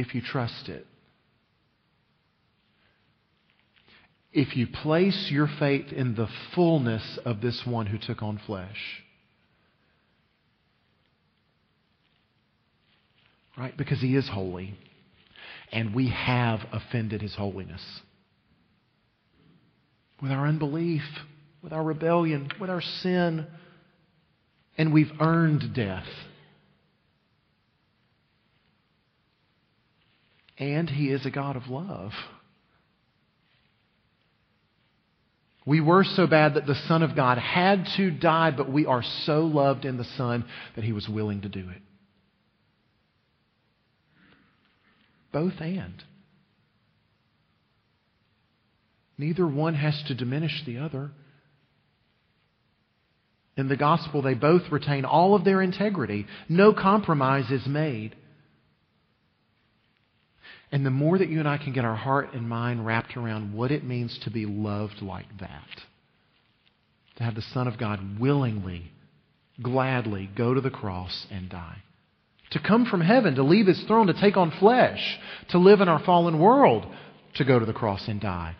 If 0.00 0.14
you 0.14 0.22
trust 0.22 0.68
it. 0.68 0.86
If 4.32 4.56
you 4.56 4.66
place 4.66 5.28
your 5.30 5.48
faith 5.58 5.92
in 5.92 6.14
the 6.14 6.28
fullness 6.54 7.18
of 7.24 7.40
this 7.40 7.62
one 7.66 7.86
who 7.86 7.98
took 7.98 8.22
on 8.22 8.40
flesh. 8.46 9.02
Right? 13.58 13.76
Because 13.76 14.00
he 14.00 14.16
is 14.16 14.28
holy. 14.28 14.74
And 15.72 15.94
we 15.94 16.08
have 16.10 16.60
offended 16.72 17.20
his 17.20 17.34
holiness. 17.34 17.82
With 20.22 20.30
our 20.30 20.46
unbelief, 20.46 21.02
with 21.62 21.72
our 21.72 21.82
rebellion, 21.82 22.50
with 22.60 22.70
our 22.70 22.80
sin. 22.80 23.46
And 24.78 24.92
we've 24.92 25.12
earned 25.20 25.74
death. 25.74 26.06
And 30.60 30.88
He 30.88 31.08
is 31.08 31.26
a 31.26 31.30
God 31.30 31.56
of 31.56 31.68
love. 31.68 32.12
We 35.66 35.80
were 35.80 36.04
so 36.04 36.26
bad 36.26 36.54
that 36.54 36.66
the 36.66 36.74
Son 36.86 37.02
of 37.02 37.16
God 37.16 37.38
had 37.38 37.86
to 37.96 38.10
die, 38.10 38.50
but 38.50 38.70
we 38.70 38.86
are 38.86 39.02
so 39.24 39.40
loved 39.40 39.84
in 39.84 39.96
the 39.96 40.04
Son 40.16 40.44
that 40.76 40.84
He 40.84 40.92
was 40.92 41.08
willing 41.08 41.42
to 41.42 41.48
do 41.48 41.68
it. 41.70 41.82
Both 45.32 45.60
and. 45.60 46.02
Neither 49.16 49.46
one 49.46 49.74
has 49.74 50.02
to 50.08 50.14
diminish 50.14 50.62
the 50.64 50.78
other. 50.78 51.10
In 53.56 53.68
the 53.68 53.76
gospel, 53.76 54.22
they 54.22 54.34
both 54.34 54.62
retain 54.70 55.04
all 55.04 55.34
of 55.34 55.44
their 55.44 55.60
integrity. 55.60 56.26
No 56.48 56.72
compromise 56.72 57.50
is 57.50 57.66
made. 57.66 58.16
And 60.72 60.86
the 60.86 60.90
more 60.90 61.18
that 61.18 61.28
you 61.28 61.40
and 61.40 61.48
I 61.48 61.58
can 61.58 61.72
get 61.72 61.84
our 61.84 61.96
heart 61.96 62.32
and 62.32 62.48
mind 62.48 62.86
wrapped 62.86 63.16
around 63.16 63.54
what 63.54 63.72
it 63.72 63.84
means 63.84 64.18
to 64.24 64.30
be 64.30 64.46
loved 64.46 65.02
like 65.02 65.26
that, 65.40 65.82
to 67.16 67.24
have 67.24 67.34
the 67.34 67.42
Son 67.42 67.66
of 67.66 67.78
God 67.78 68.20
willingly 68.20 68.92
gladly 69.62 70.30
go 70.36 70.54
to 70.54 70.60
the 70.60 70.70
cross 70.70 71.26
and 71.30 71.48
die. 71.48 71.82
To 72.52 72.60
come 72.60 72.86
from 72.86 73.00
heaven, 73.00 73.34
to 73.36 73.42
leave 73.42 73.66
his 73.66 73.82
throne, 73.84 74.06
to 74.08 74.20
take 74.20 74.36
on 74.36 74.50
flesh, 74.52 75.18
to 75.50 75.58
live 75.58 75.80
in 75.80 75.88
our 75.88 76.02
fallen 76.04 76.40
world, 76.40 76.86
to 77.34 77.44
go 77.44 77.58
to 77.58 77.66
the 77.66 77.72
cross 77.72 78.08
and 78.08 78.20
die. 78.20 78.56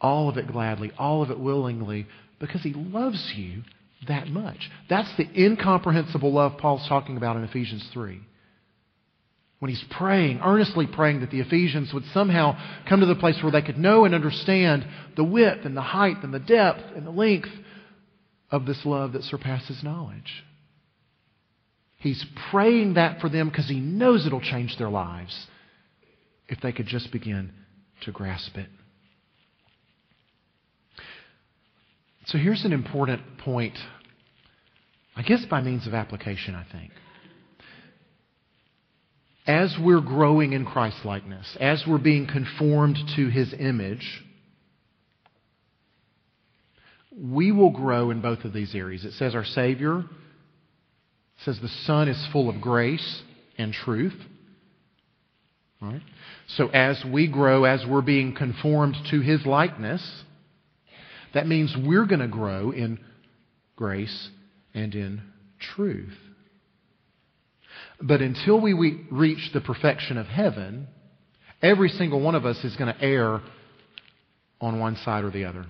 All 0.00 0.28
of 0.28 0.36
it 0.36 0.50
gladly, 0.50 0.92
all 0.98 1.22
of 1.22 1.30
it 1.30 1.38
willingly, 1.38 2.06
because 2.38 2.62
he 2.62 2.72
loves 2.72 3.32
you 3.36 3.62
that 4.08 4.28
much. 4.28 4.70
That's 4.88 5.14
the 5.16 5.28
incomprehensible 5.38 6.32
love 6.32 6.58
Paul's 6.58 6.86
talking 6.88 7.16
about 7.16 7.36
in 7.36 7.44
Ephesians 7.44 7.88
3 7.92 8.20
when 9.60 9.68
he's 9.68 9.84
praying, 9.90 10.40
earnestly 10.42 10.86
praying 10.86 11.20
that 11.20 11.30
the 11.30 11.40
Ephesians 11.40 11.92
would 11.92 12.04
somehow 12.12 12.58
come 12.88 13.00
to 13.00 13.06
the 13.06 13.14
place 13.14 13.38
where 13.42 13.52
they 13.52 13.62
could 13.62 13.78
know 13.78 14.06
and 14.06 14.14
understand 14.14 14.86
the 15.16 15.24
width 15.24 15.66
and 15.66 15.76
the 15.76 15.82
height 15.82 16.16
and 16.22 16.34
the 16.34 16.40
depth 16.40 16.82
and 16.96 17.06
the 17.06 17.10
length 17.10 17.50
of 18.50 18.64
this 18.64 18.80
love 18.86 19.12
that 19.12 19.22
surpasses 19.22 19.84
knowledge. 19.84 20.44
He's 21.98 22.24
praying 22.50 22.94
that 22.94 23.20
for 23.20 23.28
them 23.28 23.50
because 23.50 23.68
he 23.68 23.80
knows 23.80 24.26
it'll 24.26 24.40
change 24.40 24.76
their 24.78 24.88
lives 24.88 25.46
if 26.48 26.58
they 26.62 26.72
could 26.72 26.86
just 26.86 27.12
begin 27.12 27.52
to 28.02 28.12
grasp 28.12 28.56
it. 28.56 28.68
So 32.24 32.38
here's 32.38 32.64
an 32.64 32.72
important 32.72 33.20
point, 33.38 33.76
I 35.14 35.22
guess 35.22 35.44
by 35.44 35.60
means 35.60 35.86
of 35.86 35.92
application, 35.92 36.54
I 36.54 36.64
think 36.72 36.92
as 39.46 39.74
we're 39.78 40.00
growing 40.00 40.52
in 40.52 40.64
Christ 40.64 41.04
likeness, 41.04 41.56
as 41.60 41.82
we're 41.86 41.98
being 41.98 42.26
conformed 42.26 42.98
to 43.16 43.28
his 43.28 43.54
image, 43.58 44.22
we 47.16 47.52
will 47.52 47.70
grow 47.70 48.10
in 48.10 48.20
both 48.20 48.44
of 48.44 48.52
these 48.52 48.74
areas. 48.74 49.04
It 49.04 49.12
says 49.14 49.34
our 49.34 49.44
Savior, 49.44 50.04
says 51.44 51.58
the 51.60 51.68
Son 51.68 52.08
is 52.08 52.28
full 52.32 52.48
of 52.48 52.60
grace 52.60 53.22
and 53.58 53.72
truth. 53.72 54.14
Right? 55.80 56.02
So 56.56 56.68
as 56.68 57.02
we 57.04 57.26
grow, 57.26 57.64
as 57.64 57.84
we're 57.86 58.02
being 58.02 58.34
conformed 58.34 58.96
to 59.10 59.20
his 59.20 59.46
likeness, 59.46 60.06
that 61.32 61.46
means 61.46 61.74
we're 61.76 62.06
going 62.06 62.20
to 62.20 62.28
grow 62.28 62.70
in 62.70 62.98
grace 63.76 64.28
and 64.74 64.94
in 64.94 65.22
truth. 65.58 66.16
But 68.02 68.22
until 68.22 68.60
we 68.60 68.72
reach 69.10 69.50
the 69.52 69.60
perfection 69.60 70.16
of 70.16 70.26
heaven, 70.26 70.88
every 71.60 71.90
single 71.90 72.20
one 72.20 72.34
of 72.34 72.46
us 72.46 72.62
is 72.64 72.74
going 72.76 72.94
to 72.94 73.02
err 73.02 73.40
on 74.60 74.78
one 74.78 74.96
side 74.96 75.24
or 75.24 75.30
the 75.30 75.44
other. 75.44 75.66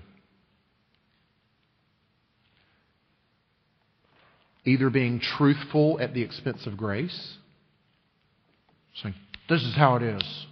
Either 4.63 4.89
being 4.89 5.19
truthful 5.19 5.99
at 5.99 6.13
the 6.13 6.21
expense 6.21 6.65
of 6.67 6.77
grace, 6.77 7.37
saying, 9.01 9.15
This 9.49 9.63
is 9.63 9.75
how 9.75 9.95
it 9.95 10.03
is. 10.03 10.45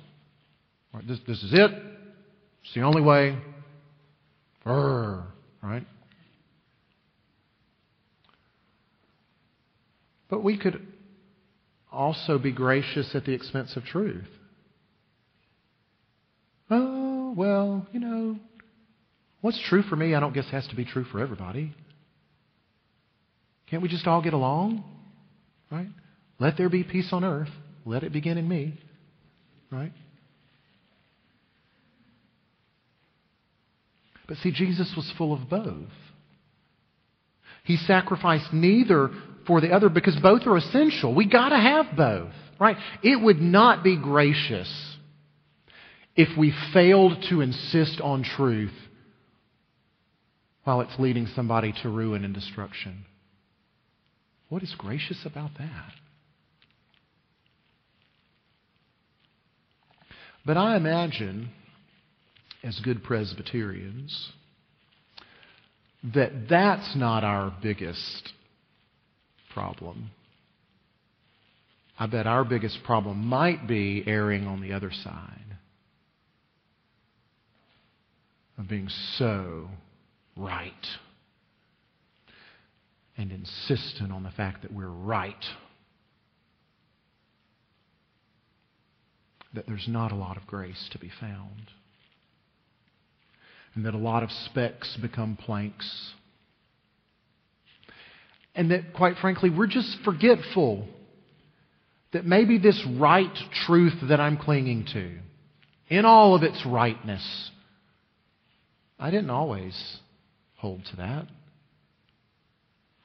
Right, 0.94 1.08
this, 1.08 1.20
this 1.28 1.44
is 1.44 1.54
it. 1.54 1.72
It's 2.64 2.74
the 2.74 2.82
only 2.82 3.02
way. 3.02 3.38
Right? 5.62 5.86
But 10.30 10.44
we 10.44 10.58
could 10.58 10.86
also 11.92 12.38
be 12.38 12.52
gracious 12.52 13.16
at 13.16 13.26
the 13.26 13.34
expense 13.34 13.76
of 13.76 13.84
truth. 13.84 14.28
Oh, 16.70 17.34
well, 17.36 17.88
you 17.92 18.00
know, 18.00 18.38
what's 19.42 19.60
true 19.68 19.82
for 19.82 19.96
me, 19.96 20.14
I 20.14 20.20
don't 20.20 20.34
guess 20.34 20.50
has 20.52 20.68
to 20.68 20.76
be 20.76 20.86
true 20.86 21.04
for 21.06 21.20
everybody. 21.20 21.74
Can't 23.70 23.82
we 23.82 23.90
just 23.90 24.08
all 24.08 24.22
get 24.22 24.34
along? 24.34 24.84
Right? 25.72 25.90
Let 26.40 26.58
there 26.58 26.70
be 26.70 26.84
peace 26.84 27.10
on 27.12 27.24
earth. 27.24 27.50
Let 27.86 28.04
it 28.04 28.12
begin 28.12 28.38
in 28.38 28.48
me. 28.48 28.80
Right? 29.72 29.92
But 34.28 34.38
see, 34.38 34.52
Jesus 34.52 34.94
was 34.96 35.12
full 35.18 35.34
of 35.34 35.50
both. 35.50 35.90
He 37.64 37.78
sacrificed 37.78 38.54
neither 38.54 39.10
for 39.50 39.60
the 39.62 39.72
other 39.72 39.90
because 39.90 40.16
both 40.18 40.46
are 40.46 40.56
essential. 40.56 41.14
We 41.14 41.28
got 41.28 41.50
to 41.50 41.58
have 41.58 41.98
both, 41.98 42.32
right? 42.60 42.78
It 43.02 43.20
would 43.20 43.42
not 43.42 43.84
be 43.84 43.98
gracious 43.98 44.72
if 46.16 46.38
we 46.38 46.54
failed 46.72 47.26
to 47.30 47.42
insist 47.42 48.00
on 48.00 48.22
truth 48.22 48.76
while 50.66 50.82
it's 50.82 51.00
leading 51.00 51.26
somebody 51.26 51.74
to 51.82 51.90
ruin 51.90 52.24
and 52.24 52.32
destruction. 52.34 53.06
What 54.50 54.62
is 54.62 54.76
gracious 54.78 55.26
about 55.26 55.50
that? 55.58 55.92
But 60.46 60.58
I 60.58 60.78
imagine, 60.78 61.50
as 62.64 62.80
good 62.82 63.04
Presbyterians, 63.04 64.32
that 66.14 66.48
that's 66.48 66.96
not 66.96 67.24
our 67.24 67.52
biggest 67.64 68.34
problem. 69.54 70.12
I 71.98 72.06
bet 72.06 72.28
our 72.28 72.46
biggest 72.46 72.80
problem 72.86 73.26
might 73.26 73.68
be 73.68 74.04
erring 74.08 74.48
on 74.48 74.62
the 74.62 74.74
other 74.74 74.92
side 74.92 75.58
of 78.58 78.68
being 78.70 78.90
so 79.18 79.70
right 80.38 80.74
and 83.18 83.34
insistent 83.34 84.14
on 84.14 84.24
the 84.24 84.32
fact 84.32 84.62
that 84.62 84.74
we're 84.74 84.88
right. 84.88 85.44
That 89.54 89.68
there's 89.68 89.88
not 89.90 90.14
a 90.14 90.16
lot 90.16 90.38
of 90.38 90.48
grace 90.48 90.88
to 90.94 91.00
be 91.00 91.12
found. 91.20 91.72
And 93.76 93.86
that 93.86 93.94
a 93.94 93.98
lot 93.98 94.24
of 94.24 94.32
specks 94.32 94.98
become 95.02 95.36
planks 95.36 96.14
and 98.60 98.72
that, 98.72 98.94
quite 98.94 99.16
frankly, 99.22 99.50
we're 99.50 99.68
just 99.68 100.00
forgetful 100.04 100.86
that 102.12 102.26
maybe 102.26 102.58
this 102.60 102.86
right 103.00 103.34
truth 103.66 103.94
that 104.10 104.20
I'm 104.20 104.36
clinging 104.36 104.86
to, 104.92 105.18
in 105.88 106.04
all 106.04 106.36
of 106.36 106.44
its 106.44 106.62
rightness, 106.66 107.52
I 109.00 109.12
didn't 109.12 109.30
always 109.30 109.74
hold 110.58 110.84
to 110.92 110.98
that. 110.98 111.28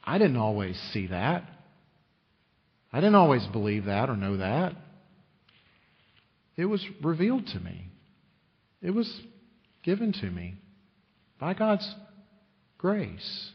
I 0.03 0.19
didn't 0.19 0.39
always 0.39 0.77
see 0.93 1.07
that. 1.07 1.45
I 2.93 2.99
didn't 2.99 3.15
always 3.15 3.47
believe 3.53 3.85
that 3.85 4.11
or 4.11 4.17
know 4.17 4.39
that. 4.39 4.75
It 6.57 6.65
was 6.65 6.85
revealed 7.01 7.47
to 7.53 7.61
me. 7.61 7.87
It 8.83 8.91
was 8.91 9.21
given 9.85 10.13
to 10.15 10.27
me 10.29 10.57
by 11.39 11.55
God's 11.55 11.89
grace 12.77 13.53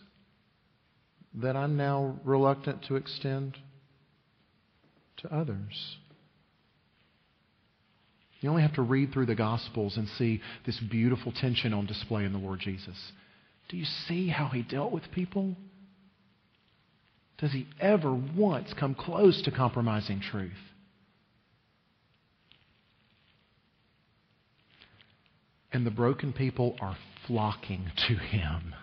that 1.35 1.55
I'm 1.55 1.77
now 1.77 2.19
reluctant 2.23 2.83
to 2.87 2.95
extend 2.95 3.57
to 5.17 5.33
others. 5.33 5.97
You 8.41 8.49
only 8.49 8.61
have 8.61 8.75
to 8.75 8.81
read 8.81 9.11
through 9.11 9.25
the 9.25 9.35
Gospels 9.35 9.97
and 9.97 10.07
see 10.17 10.41
this 10.65 10.79
beautiful 10.89 11.31
tension 11.31 11.73
on 11.73 11.85
display 11.85 12.23
in 12.23 12.31
the 12.31 12.39
Lord 12.39 12.59
Jesus. 12.59 12.97
Do 13.67 13.77
you 13.77 13.85
see 14.07 14.29
how 14.29 14.47
he 14.47 14.63
dealt 14.63 14.91
with 14.91 15.11
people? 15.13 15.55
Does 17.37 17.51
he 17.51 17.67
ever 17.79 18.13
once 18.13 18.73
come 18.77 18.95
close 18.95 19.41
to 19.43 19.51
compromising 19.51 20.21
truth? 20.21 20.51
And 25.71 25.85
the 25.85 25.91
broken 25.91 26.33
people 26.33 26.75
are 26.81 26.97
flocking 27.27 27.91
to 28.07 28.15
him. 28.15 28.73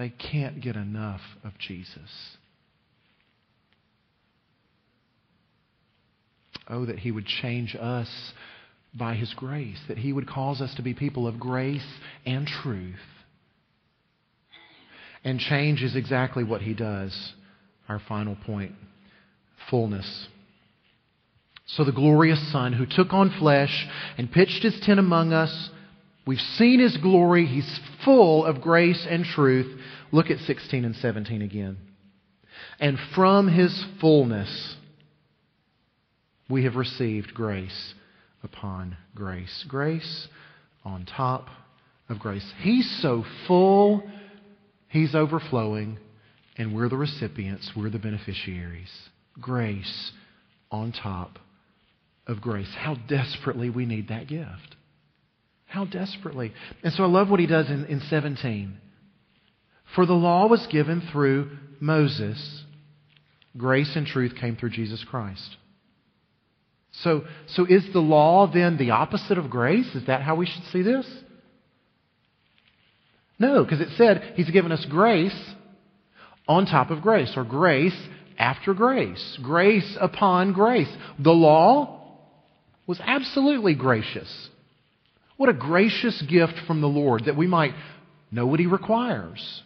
They 0.00 0.08
can't 0.08 0.62
get 0.62 0.76
enough 0.76 1.20
of 1.44 1.52
Jesus. 1.58 2.38
Oh, 6.66 6.86
that 6.86 7.00
He 7.00 7.10
would 7.10 7.26
change 7.26 7.76
us 7.78 8.08
by 8.94 9.14
His 9.14 9.34
grace, 9.34 9.78
that 9.88 9.98
He 9.98 10.14
would 10.14 10.26
cause 10.26 10.62
us 10.62 10.74
to 10.76 10.82
be 10.82 10.94
people 10.94 11.26
of 11.26 11.38
grace 11.38 11.86
and 12.24 12.46
truth. 12.46 12.94
And 15.22 15.38
change 15.38 15.82
is 15.82 15.94
exactly 15.94 16.44
what 16.44 16.62
He 16.62 16.72
does. 16.72 17.34
Our 17.86 18.00
final 18.08 18.38
point 18.46 18.72
fullness. 19.68 20.28
So 21.66 21.84
the 21.84 21.92
glorious 21.92 22.50
Son 22.50 22.72
who 22.72 22.86
took 22.86 23.12
on 23.12 23.36
flesh 23.38 23.86
and 24.16 24.32
pitched 24.32 24.62
His 24.62 24.80
tent 24.80 24.98
among 24.98 25.34
us 25.34 25.68
We've 26.26 26.38
seen 26.38 26.80
his 26.80 26.96
glory. 26.96 27.46
He's 27.46 27.80
full 28.04 28.44
of 28.44 28.60
grace 28.60 29.06
and 29.08 29.24
truth. 29.24 29.80
Look 30.12 30.30
at 30.30 30.38
16 30.40 30.84
and 30.84 30.96
17 30.96 31.42
again. 31.42 31.78
And 32.78 32.98
from 33.14 33.48
his 33.48 33.84
fullness, 34.00 34.76
we 36.48 36.64
have 36.64 36.76
received 36.76 37.34
grace 37.34 37.94
upon 38.42 38.96
grace. 39.14 39.64
Grace 39.68 40.28
on 40.84 41.06
top 41.06 41.48
of 42.08 42.18
grace. 42.18 42.46
He's 42.60 43.00
so 43.00 43.24
full, 43.46 44.02
He's 44.90 45.14
overflowing, 45.14 45.98
and 46.56 46.74
we're 46.74 46.88
the 46.88 46.96
recipients, 46.96 47.70
we're 47.76 47.90
the 47.90 47.98
beneficiaries. 48.00 48.90
Grace 49.40 50.10
on 50.70 50.90
top 50.90 51.38
of 52.26 52.40
grace. 52.40 52.74
How 52.76 52.96
desperately 53.08 53.70
we 53.70 53.86
need 53.86 54.08
that 54.08 54.26
gift. 54.26 54.74
How 55.70 55.84
desperately. 55.84 56.52
And 56.82 56.92
so 56.92 57.04
I 57.04 57.06
love 57.06 57.30
what 57.30 57.38
he 57.38 57.46
does 57.46 57.70
in, 57.70 57.84
in 57.84 58.00
17. 58.10 58.76
For 59.94 60.04
the 60.04 60.14
law 60.14 60.48
was 60.48 60.66
given 60.68 61.00
through 61.12 61.56
Moses, 61.78 62.64
grace 63.56 63.92
and 63.94 64.04
truth 64.04 64.32
came 64.40 64.56
through 64.56 64.70
Jesus 64.70 65.04
Christ. 65.08 65.56
So, 67.04 67.22
so 67.54 67.66
is 67.66 67.84
the 67.92 68.00
law 68.00 68.50
then 68.52 68.78
the 68.78 68.90
opposite 68.90 69.38
of 69.38 69.48
grace? 69.48 69.86
Is 69.94 70.08
that 70.08 70.22
how 70.22 70.34
we 70.34 70.46
should 70.46 70.64
see 70.72 70.82
this? 70.82 71.06
No, 73.38 73.62
because 73.62 73.80
it 73.80 73.90
said 73.96 74.32
he's 74.34 74.50
given 74.50 74.72
us 74.72 74.84
grace 74.90 75.38
on 76.48 76.66
top 76.66 76.90
of 76.90 77.00
grace, 77.00 77.32
or 77.36 77.44
grace 77.44 77.96
after 78.36 78.74
grace, 78.74 79.38
grace 79.40 79.96
upon 80.00 80.52
grace. 80.52 80.92
The 81.20 81.30
law 81.30 82.18
was 82.88 83.00
absolutely 83.00 83.76
gracious. 83.76 84.48
What 85.40 85.48
a 85.48 85.54
gracious 85.54 86.20
gift 86.28 86.52
from 86.66 86.82
the 86.82 86.86
Lord 86.86 87.24
that 87.24 87.34
we 87.34 87.46
might 87.46 87.72
know 88.30 88.46
what 88.46 88.60
he 88.60 88.66
requires, 88.66 89.62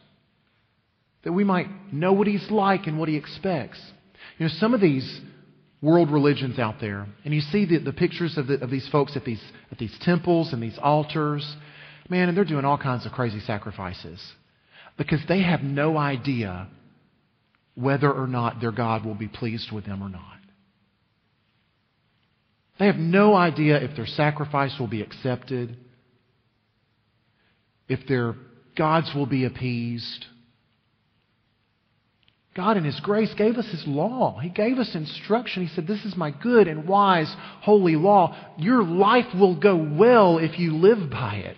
that 1.24 1.32
we 1.32 1.42
might 1.42 1.66
know 1.92 2.12
what 2.12 2.28
he's 2.28 2.48
like 2.48 2.86
and 2.86 2.96
what 2.96 3.08
he 3.08 3.16
expects. 3.16 3.80
You 4.38 4.46
know, 4.46 4.52
some 4.60 4.72
of 4.72 4.80
these 4.80 5.20
world 5.82 6.12
religions 6.12 6.60
out 6.60 6.76
there, 6.80 7.08
and 7.24 7.34
you 7.34 7.40
see 7.40 7.64
the, 7.64 7.78
the 7.78 7.92
pictures 7.92 8.38
of, 8.38 8.46
the, 8.46 8.62
of 8.62 8.70
these 8.70 8.88
folks 8.92 9.16
at 9.16 9.24
these, 9.24 9.42
at 9.72 9.78
these 9.78 9.92
temples 10.02 10.52
and 10.52 10.62
these 10.62 10.78
altars, 10.80 11.56
man, 12.08 12.28
and 12.28 12.38
they're 12.38 12.44
doing 12.44 12.64
all 12.64 12.78
kinds 12.78 13.04
of 13.04 13.10
crazy 13.10 13.40
sacrifices 13.40 14.24
because 14.96 15.22
they 15.26 15.42
have 15.42 15.62
no 15.64 15.96
idea 15.98 16.68
whether 17.74 18.12
or 18.12 18.28
not 18.28 18.60
their 18.60 18.70
God 18.70 19.04
will 19.04 19.16
be 19.16 19.26
pleased 19.26 19.72
with 19.72 19.86
them 19.86 20.04
or 20.04 20.08
not. 20.08 20.33
They 22.78 22.86
have 22.86 22.96
no 22.96 23.34
idea 23.34 23.76
if 23.76 23.94
their 23.96 24.06
sacrifice 24.06 24.74
will 24.78 24.88
be 24.88 25.02
accepted, 25.02 25.76
if 27.88 28.06
their 28.08 28.34
gods 28.76 29.14
will 29.14 29.26
be 29.26 29.44
appeased. 29.44 30.26
God, 32.54 32.76
in 32.76 32.84
His 32.84 32.98
grace, 33.00 33.32
gave 33.34 33.56
us 33.56 33.66
His 33.66 33.84
law. 33.86 34.38
He 34.38 34.48
gave 34.48 34.78
us 34.78 34.94
instruction. 34.94 35.66
He 35.66 35.74
said, 35.74 35.86
This 35.86 36.04
is 36.04 36.16
my 36.16 36.30
good 36.30 36.68
and 36.68 36.86
wise, 36.86 37.32
holy 37.62 37.96
law. 37.96 38.36
Your 38.58 38.84
life 38.84 39.26
will 39.34 39.56
go 39.56 39.76
well 39.76 40.38
if 40.38 40.58
you 40.58 40.76
live 40.76 41.10
by 41.10 41.36
it. 41.36 41.56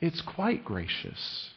It's 0.00 0.20
quite 0.22 0.64
gracious. 0.64 1.50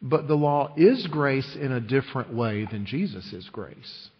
But 0.00 0.28
the 0.28 0.36
law 0.36 0.74
is 0.76 1.06
grace 1.08 1.56
in 1.56 1.72
a 1.72 1.80
different 1.80 2.32
way 2.32 2.66
than 2.70 2.86
Jesus 2.86 3.32
is 3.32 3.48
grace. 3.50 4.10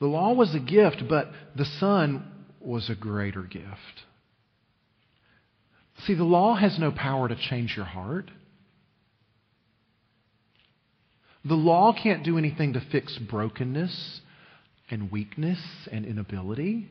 The 0.00 0.06
law 0.06 0.32
was 0.32 0.54
a 0.54 0.58
gift, 0.58 1.04
but 1.08 1.30
the 1.54 1.64
Son 1.64 2.24
was 2.60 2.90
a 2.90 2.94
greater 2.94 3.42
gift. 3.42 4.02
See, 6.06 6.14
the 6.14 6.24
law 6.24 6.56
has 6.56 6.78
no 6.78 6.90
power 6.90 7.28
to 7.28 7.36
change 7.36 7.76
your 7.76 7.84
heart. 7.84 8.30
The 11.44 11.54
law 11.54 11.92
can't 11.92 12.24
do 12.24 12.38
anything 12.38 12.72
to 12.72 12.80
fix 12.80 13.16
brokenness 13.18 14.20
and 14.90 15.10
weakness 15.10 15.60
and 15.90 16.04
inability. 16.04 16.90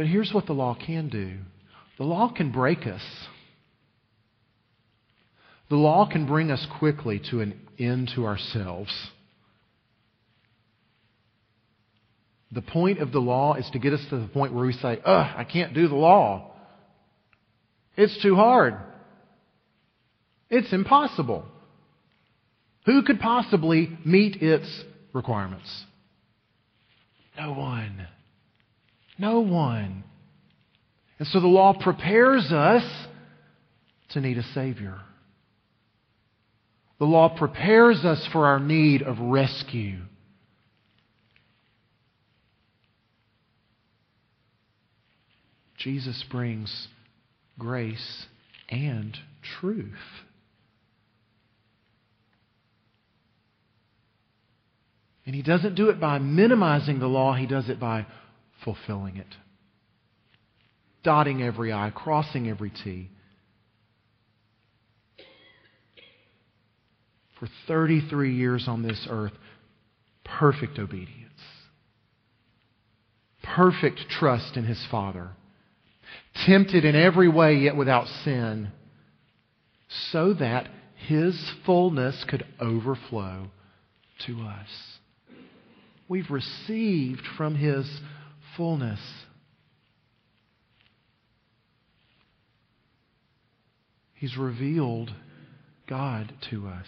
But 0.00 0.06
here's 0.06 0.32
what 0.32 0.46
the 0.46 0.54
law 0.54 0.74
can 0.74 1.10
do 1.10 1.36
the 1.98 2.04
law 2.04 2.32
can 2.34 2.52
break 2.52 2.86
us. 2.86 3.02
The 5.68 5.76
law 5.76 6.08
can 6.10 6.24
bring 6.24 6.50
us 6.50 6.66
quickly 6.78 7.20
to 7.30 7.42
an 7.42 7.60
end 7.78 8.10
to 8.14 8.24
ourselves. 8.24 8.90
The 12.50 12.62
point 12.62 13.00
of 13.00 13.12
the 13.12 13.18
law 13.18 13.56
is 13.56 13.68
to 13.74 13.78
get 13.78 13.92
us 13.92 14.00
to 14.08 14.20
the 14.20 14.28
point 14.28 14.54
where 14.54 14.64
we 14.64 14.72
say, 14.72 14.98
ugh, 15.04 15.34
I 15.36 15.44
can't 15.44 15.74
do 15.74 15.86
the 15.86 15.96
law. 15.96 16.50
It's 17.94 18.22
too 18.22 18.36
hard. 18.36 18.76
It's 20.48 20.72
impossible. 20.72 21.44
Who 22.86 23.02
could 23.02 23.20
possibly 23.20 23.98
meet 24.06 24.40
its 24.40 24.82
requirements? 25.12 25.84
No 27.36 27.52
one. 27.52 28.08
No 29.20 29.40
one. 29.40 30.02
And 31.18 31.28
so 31.28 31.40
the 31.40 31.46
law 31.46 31.74
prepares 31.78 32.50
us 32.50 32.82
to 34.12 34.20
need 34.22 34.38
a 34.38 34.42
Savior. 34.54 34.98
The 36.98 37.04
law 37.04 37.28
prepares 37.28 38.02
us 38.02 38.26
for 38.32 38.46
our 38.46 38.58
need 38.58 39.02
of 39.02 39.18
rescue. 39.18 39.98
Jesus 45.76 46.24
brings 46.30 46.88
grace 47.58 48.24
and 48.70 49.18
truth. 49.60 49.84
And 55.26 55.34
he 55.34 55.42
doesn't 55.42 55.74
do 55.74 55.90
it 55.90 56.00
by 56.00 56.18
minimizing 56.18 57.00
the 57.00 57.06
law, 57.06 57.34
he 57.34 57.46
does 57.46 57.68
it 57.68 57.78
by 57.78 58.06
fulfilling 58.64 59.16
it. 59.16 59.26
Dotting 61.02 61.42
every 61.42 61.72
I, 61.72 61.90
crossing 61.90 62.48
every 62.48 62.70
T. 62.70 63.10
For 67.38 67.48
33 67.66 68.34
years 68.34 68.66
on 68.68 68.82
this 68.82 69.06
earth, 69.08 69.32
perfect 70.24 70.78
obedience, 70.78 71.40
perfect 73.42 74.00
trust 74.10 74.58
in 74.58 74.64
his 74.64 74.86
Father, 74.90 75.30
tempted 76.46 76.84
in 76.84 76.94
every 76.94 77.28
way 77.28 77.54
yet 77.54 77.76
without 77.76 78.06
sin, 78.24 78.70
so 80.12 80.34
that 80.34 80.68
his 81.06 81.50
fullness 81.64 82.24
could 82.28 82.44
overflow 82.60 83.46
to 84.26 84.42
us. 84.42 84.68
We've 86.08 86.30
received 86.30 87.22
from 87.38 87.54
his 87.54 87.88
fullness. 88.60 89.00
He's 94.12 94.36
revealed 94.36 95.10
God 95.88 96.30
to 96.50 96.68
us. 96.68 96.86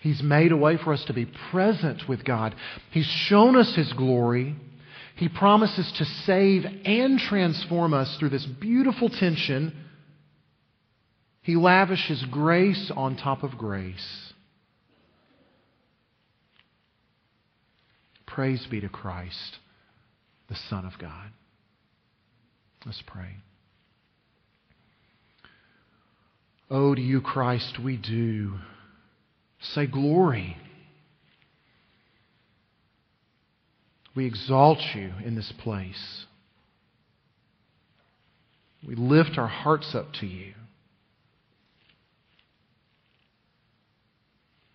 He's 0.00 0.22
made 0.22 0.50
a 0.50 0.56
way 0.56 0.78
for 0.78 0.94
us 0.94 1.04
to 1.08 1.12
be 1.12 1.26
present 1.50 2.08
with 2.08 2.24
God. 2.24 2.54
He's 2.90 3.04
shown 3.04 3.54
us 3.54 3.76
His 3.76 3.92
glory. 3.92 4.56
He 5.16 5.28
promises 5.28 5.92
to 5.98 6.06
save 6.06 6.64
and 6.86 7.18
transform 7.18 7.92
us 7.92 8.16
through 8.16 8.30
this 8.30 8.46
beautiful 8.46 9.10
tension. 9.10 9.76
He 11.42 11.54
lavishes 11.54 12.24
grace 12.30 12.90
on 12.96 13.18
top 13.18 13.42
of 13.42 13.58
grace. 13.58 14.32
Praise 18.26 18.66
be 18.70 18.80
to 18.80 18.88
Christ 18.88 19.58
the 20.52 20.58
Son 20.68 20.84
of 20.84 20.92
God. 20.98 21.30
Let's 22.84 23.02
pray. 23.06 23.36
Oh, 26.70 26.94
to 26.94 27.00
you, 27.00 27.22
Christ, 27.22 27.78
we 27.82 27.96
do 27.96 28.56
say 29.62 29.86
glory. 29.86 30.58
We 34.14 34.26
exalt 34.26 34.78
you 34.94 35.12
in 35.24 35.36
this 35.36 35.50
place. 35.58 36.26
We 38.86 38.94
lift 38.94 39.38
our 39.38 39.48
hearts 39.48 39.94
up 39.94 40.12
to 40.20 40.26
you. 40.26 40.52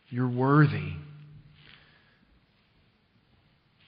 You're 0.10 0.28
worthy. 0.28 0.94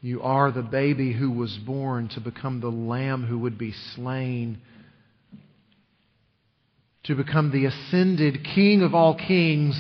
You 0.02 0.22
are 0.22 0.52
the 0.52 0.62
baby 0.62 1.14
who 1.14 1.30
was 1.32 1.58
born 1.58 2.08
to 2.10 2.22
become 2.22 2.62
the 2.62 2.72
lamb 2.72 3.26
who 3.26 3.40
would 3.40 3.58
be 3.58 3.74
slain, 3.96 4.62
to 7.04 7.16
become 7.16 7.52
the 7.52 7.66
ascended 7.66 8.46
King 8.56 8.82
of 8.82 8.96
all 8.96 9.16
kings, 9.16 9.76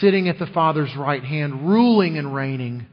sitting 0.00 0.28
at 0.28 0.38
the 0.38 0.46
Father's 0.46 0.96
right 0.96 1.22
hand, 1.22 1.68
ruling 1.68 2.16
and 2.16 2.34
reigning, 2.34 2.86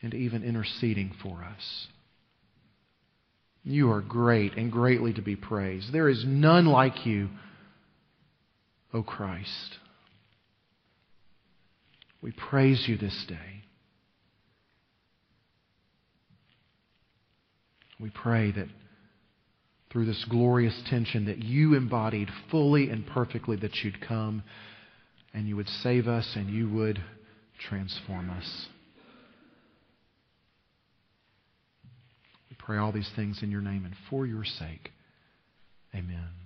and 0.00 0.14
even 0.14 0.44
interceding 0.44 1.14
for 1.22 1.44
us. 1.44 1.88
You 3.64 3.90
are 3.90 4.00
great 4.00 4.56
and 4.56 4.72
greatly 4.72 5.12
to 5.12 5.22
be 5.22 5.36
praised. 5.36 5.92
There 5.92 6.08
is 6.08 6.24
none 6.26 6.64
like 6.64 7.04
you, 7.04 7.28
O 8.94 9.02
Christ. 9.02 9.78
We 12.20 12.32
praise 12.32 12.84
you 12.88 12.96
this 12.96 13.24
day. 13.28 13.62
We 18.00 18.10
pray 18.10 18.52
that 18.52 18.68
through 19.90 20.06
this 20.06 20.24
glorious 20.28 20.80
tension 20.88 21.26
that 21.26 21.38
you 21.38 21.74
embodied 21.74 22.28
fully 22.50 22.90
and 22.90 23.06
perfectly 23.06 23.56
that 23.56 23.74
you'd 23.82 24.00
come 24.00 24.42
and 25.32 25.48
you 25.48 25.56
would 25.56 25.68
save 25.68 26.06
us 26.06 26.32
and 26.36 26.48
you 26.50 26.68
would 26.70 27.02
transform 27.68 28.30
us. 28.30 28.66
We 32.50 32.56
pray 32.58 32.78
all 32.78 32.92
these 32.92 33.10
things 33.16 33.42
in 33.42 33.50
your 33.50 33.62
name 33.62 33.84
and 33.84 33.94
for 34.10 34.26
your 34.26 34.44
sake. 34.44 34.90
Amen. 35.94 36.37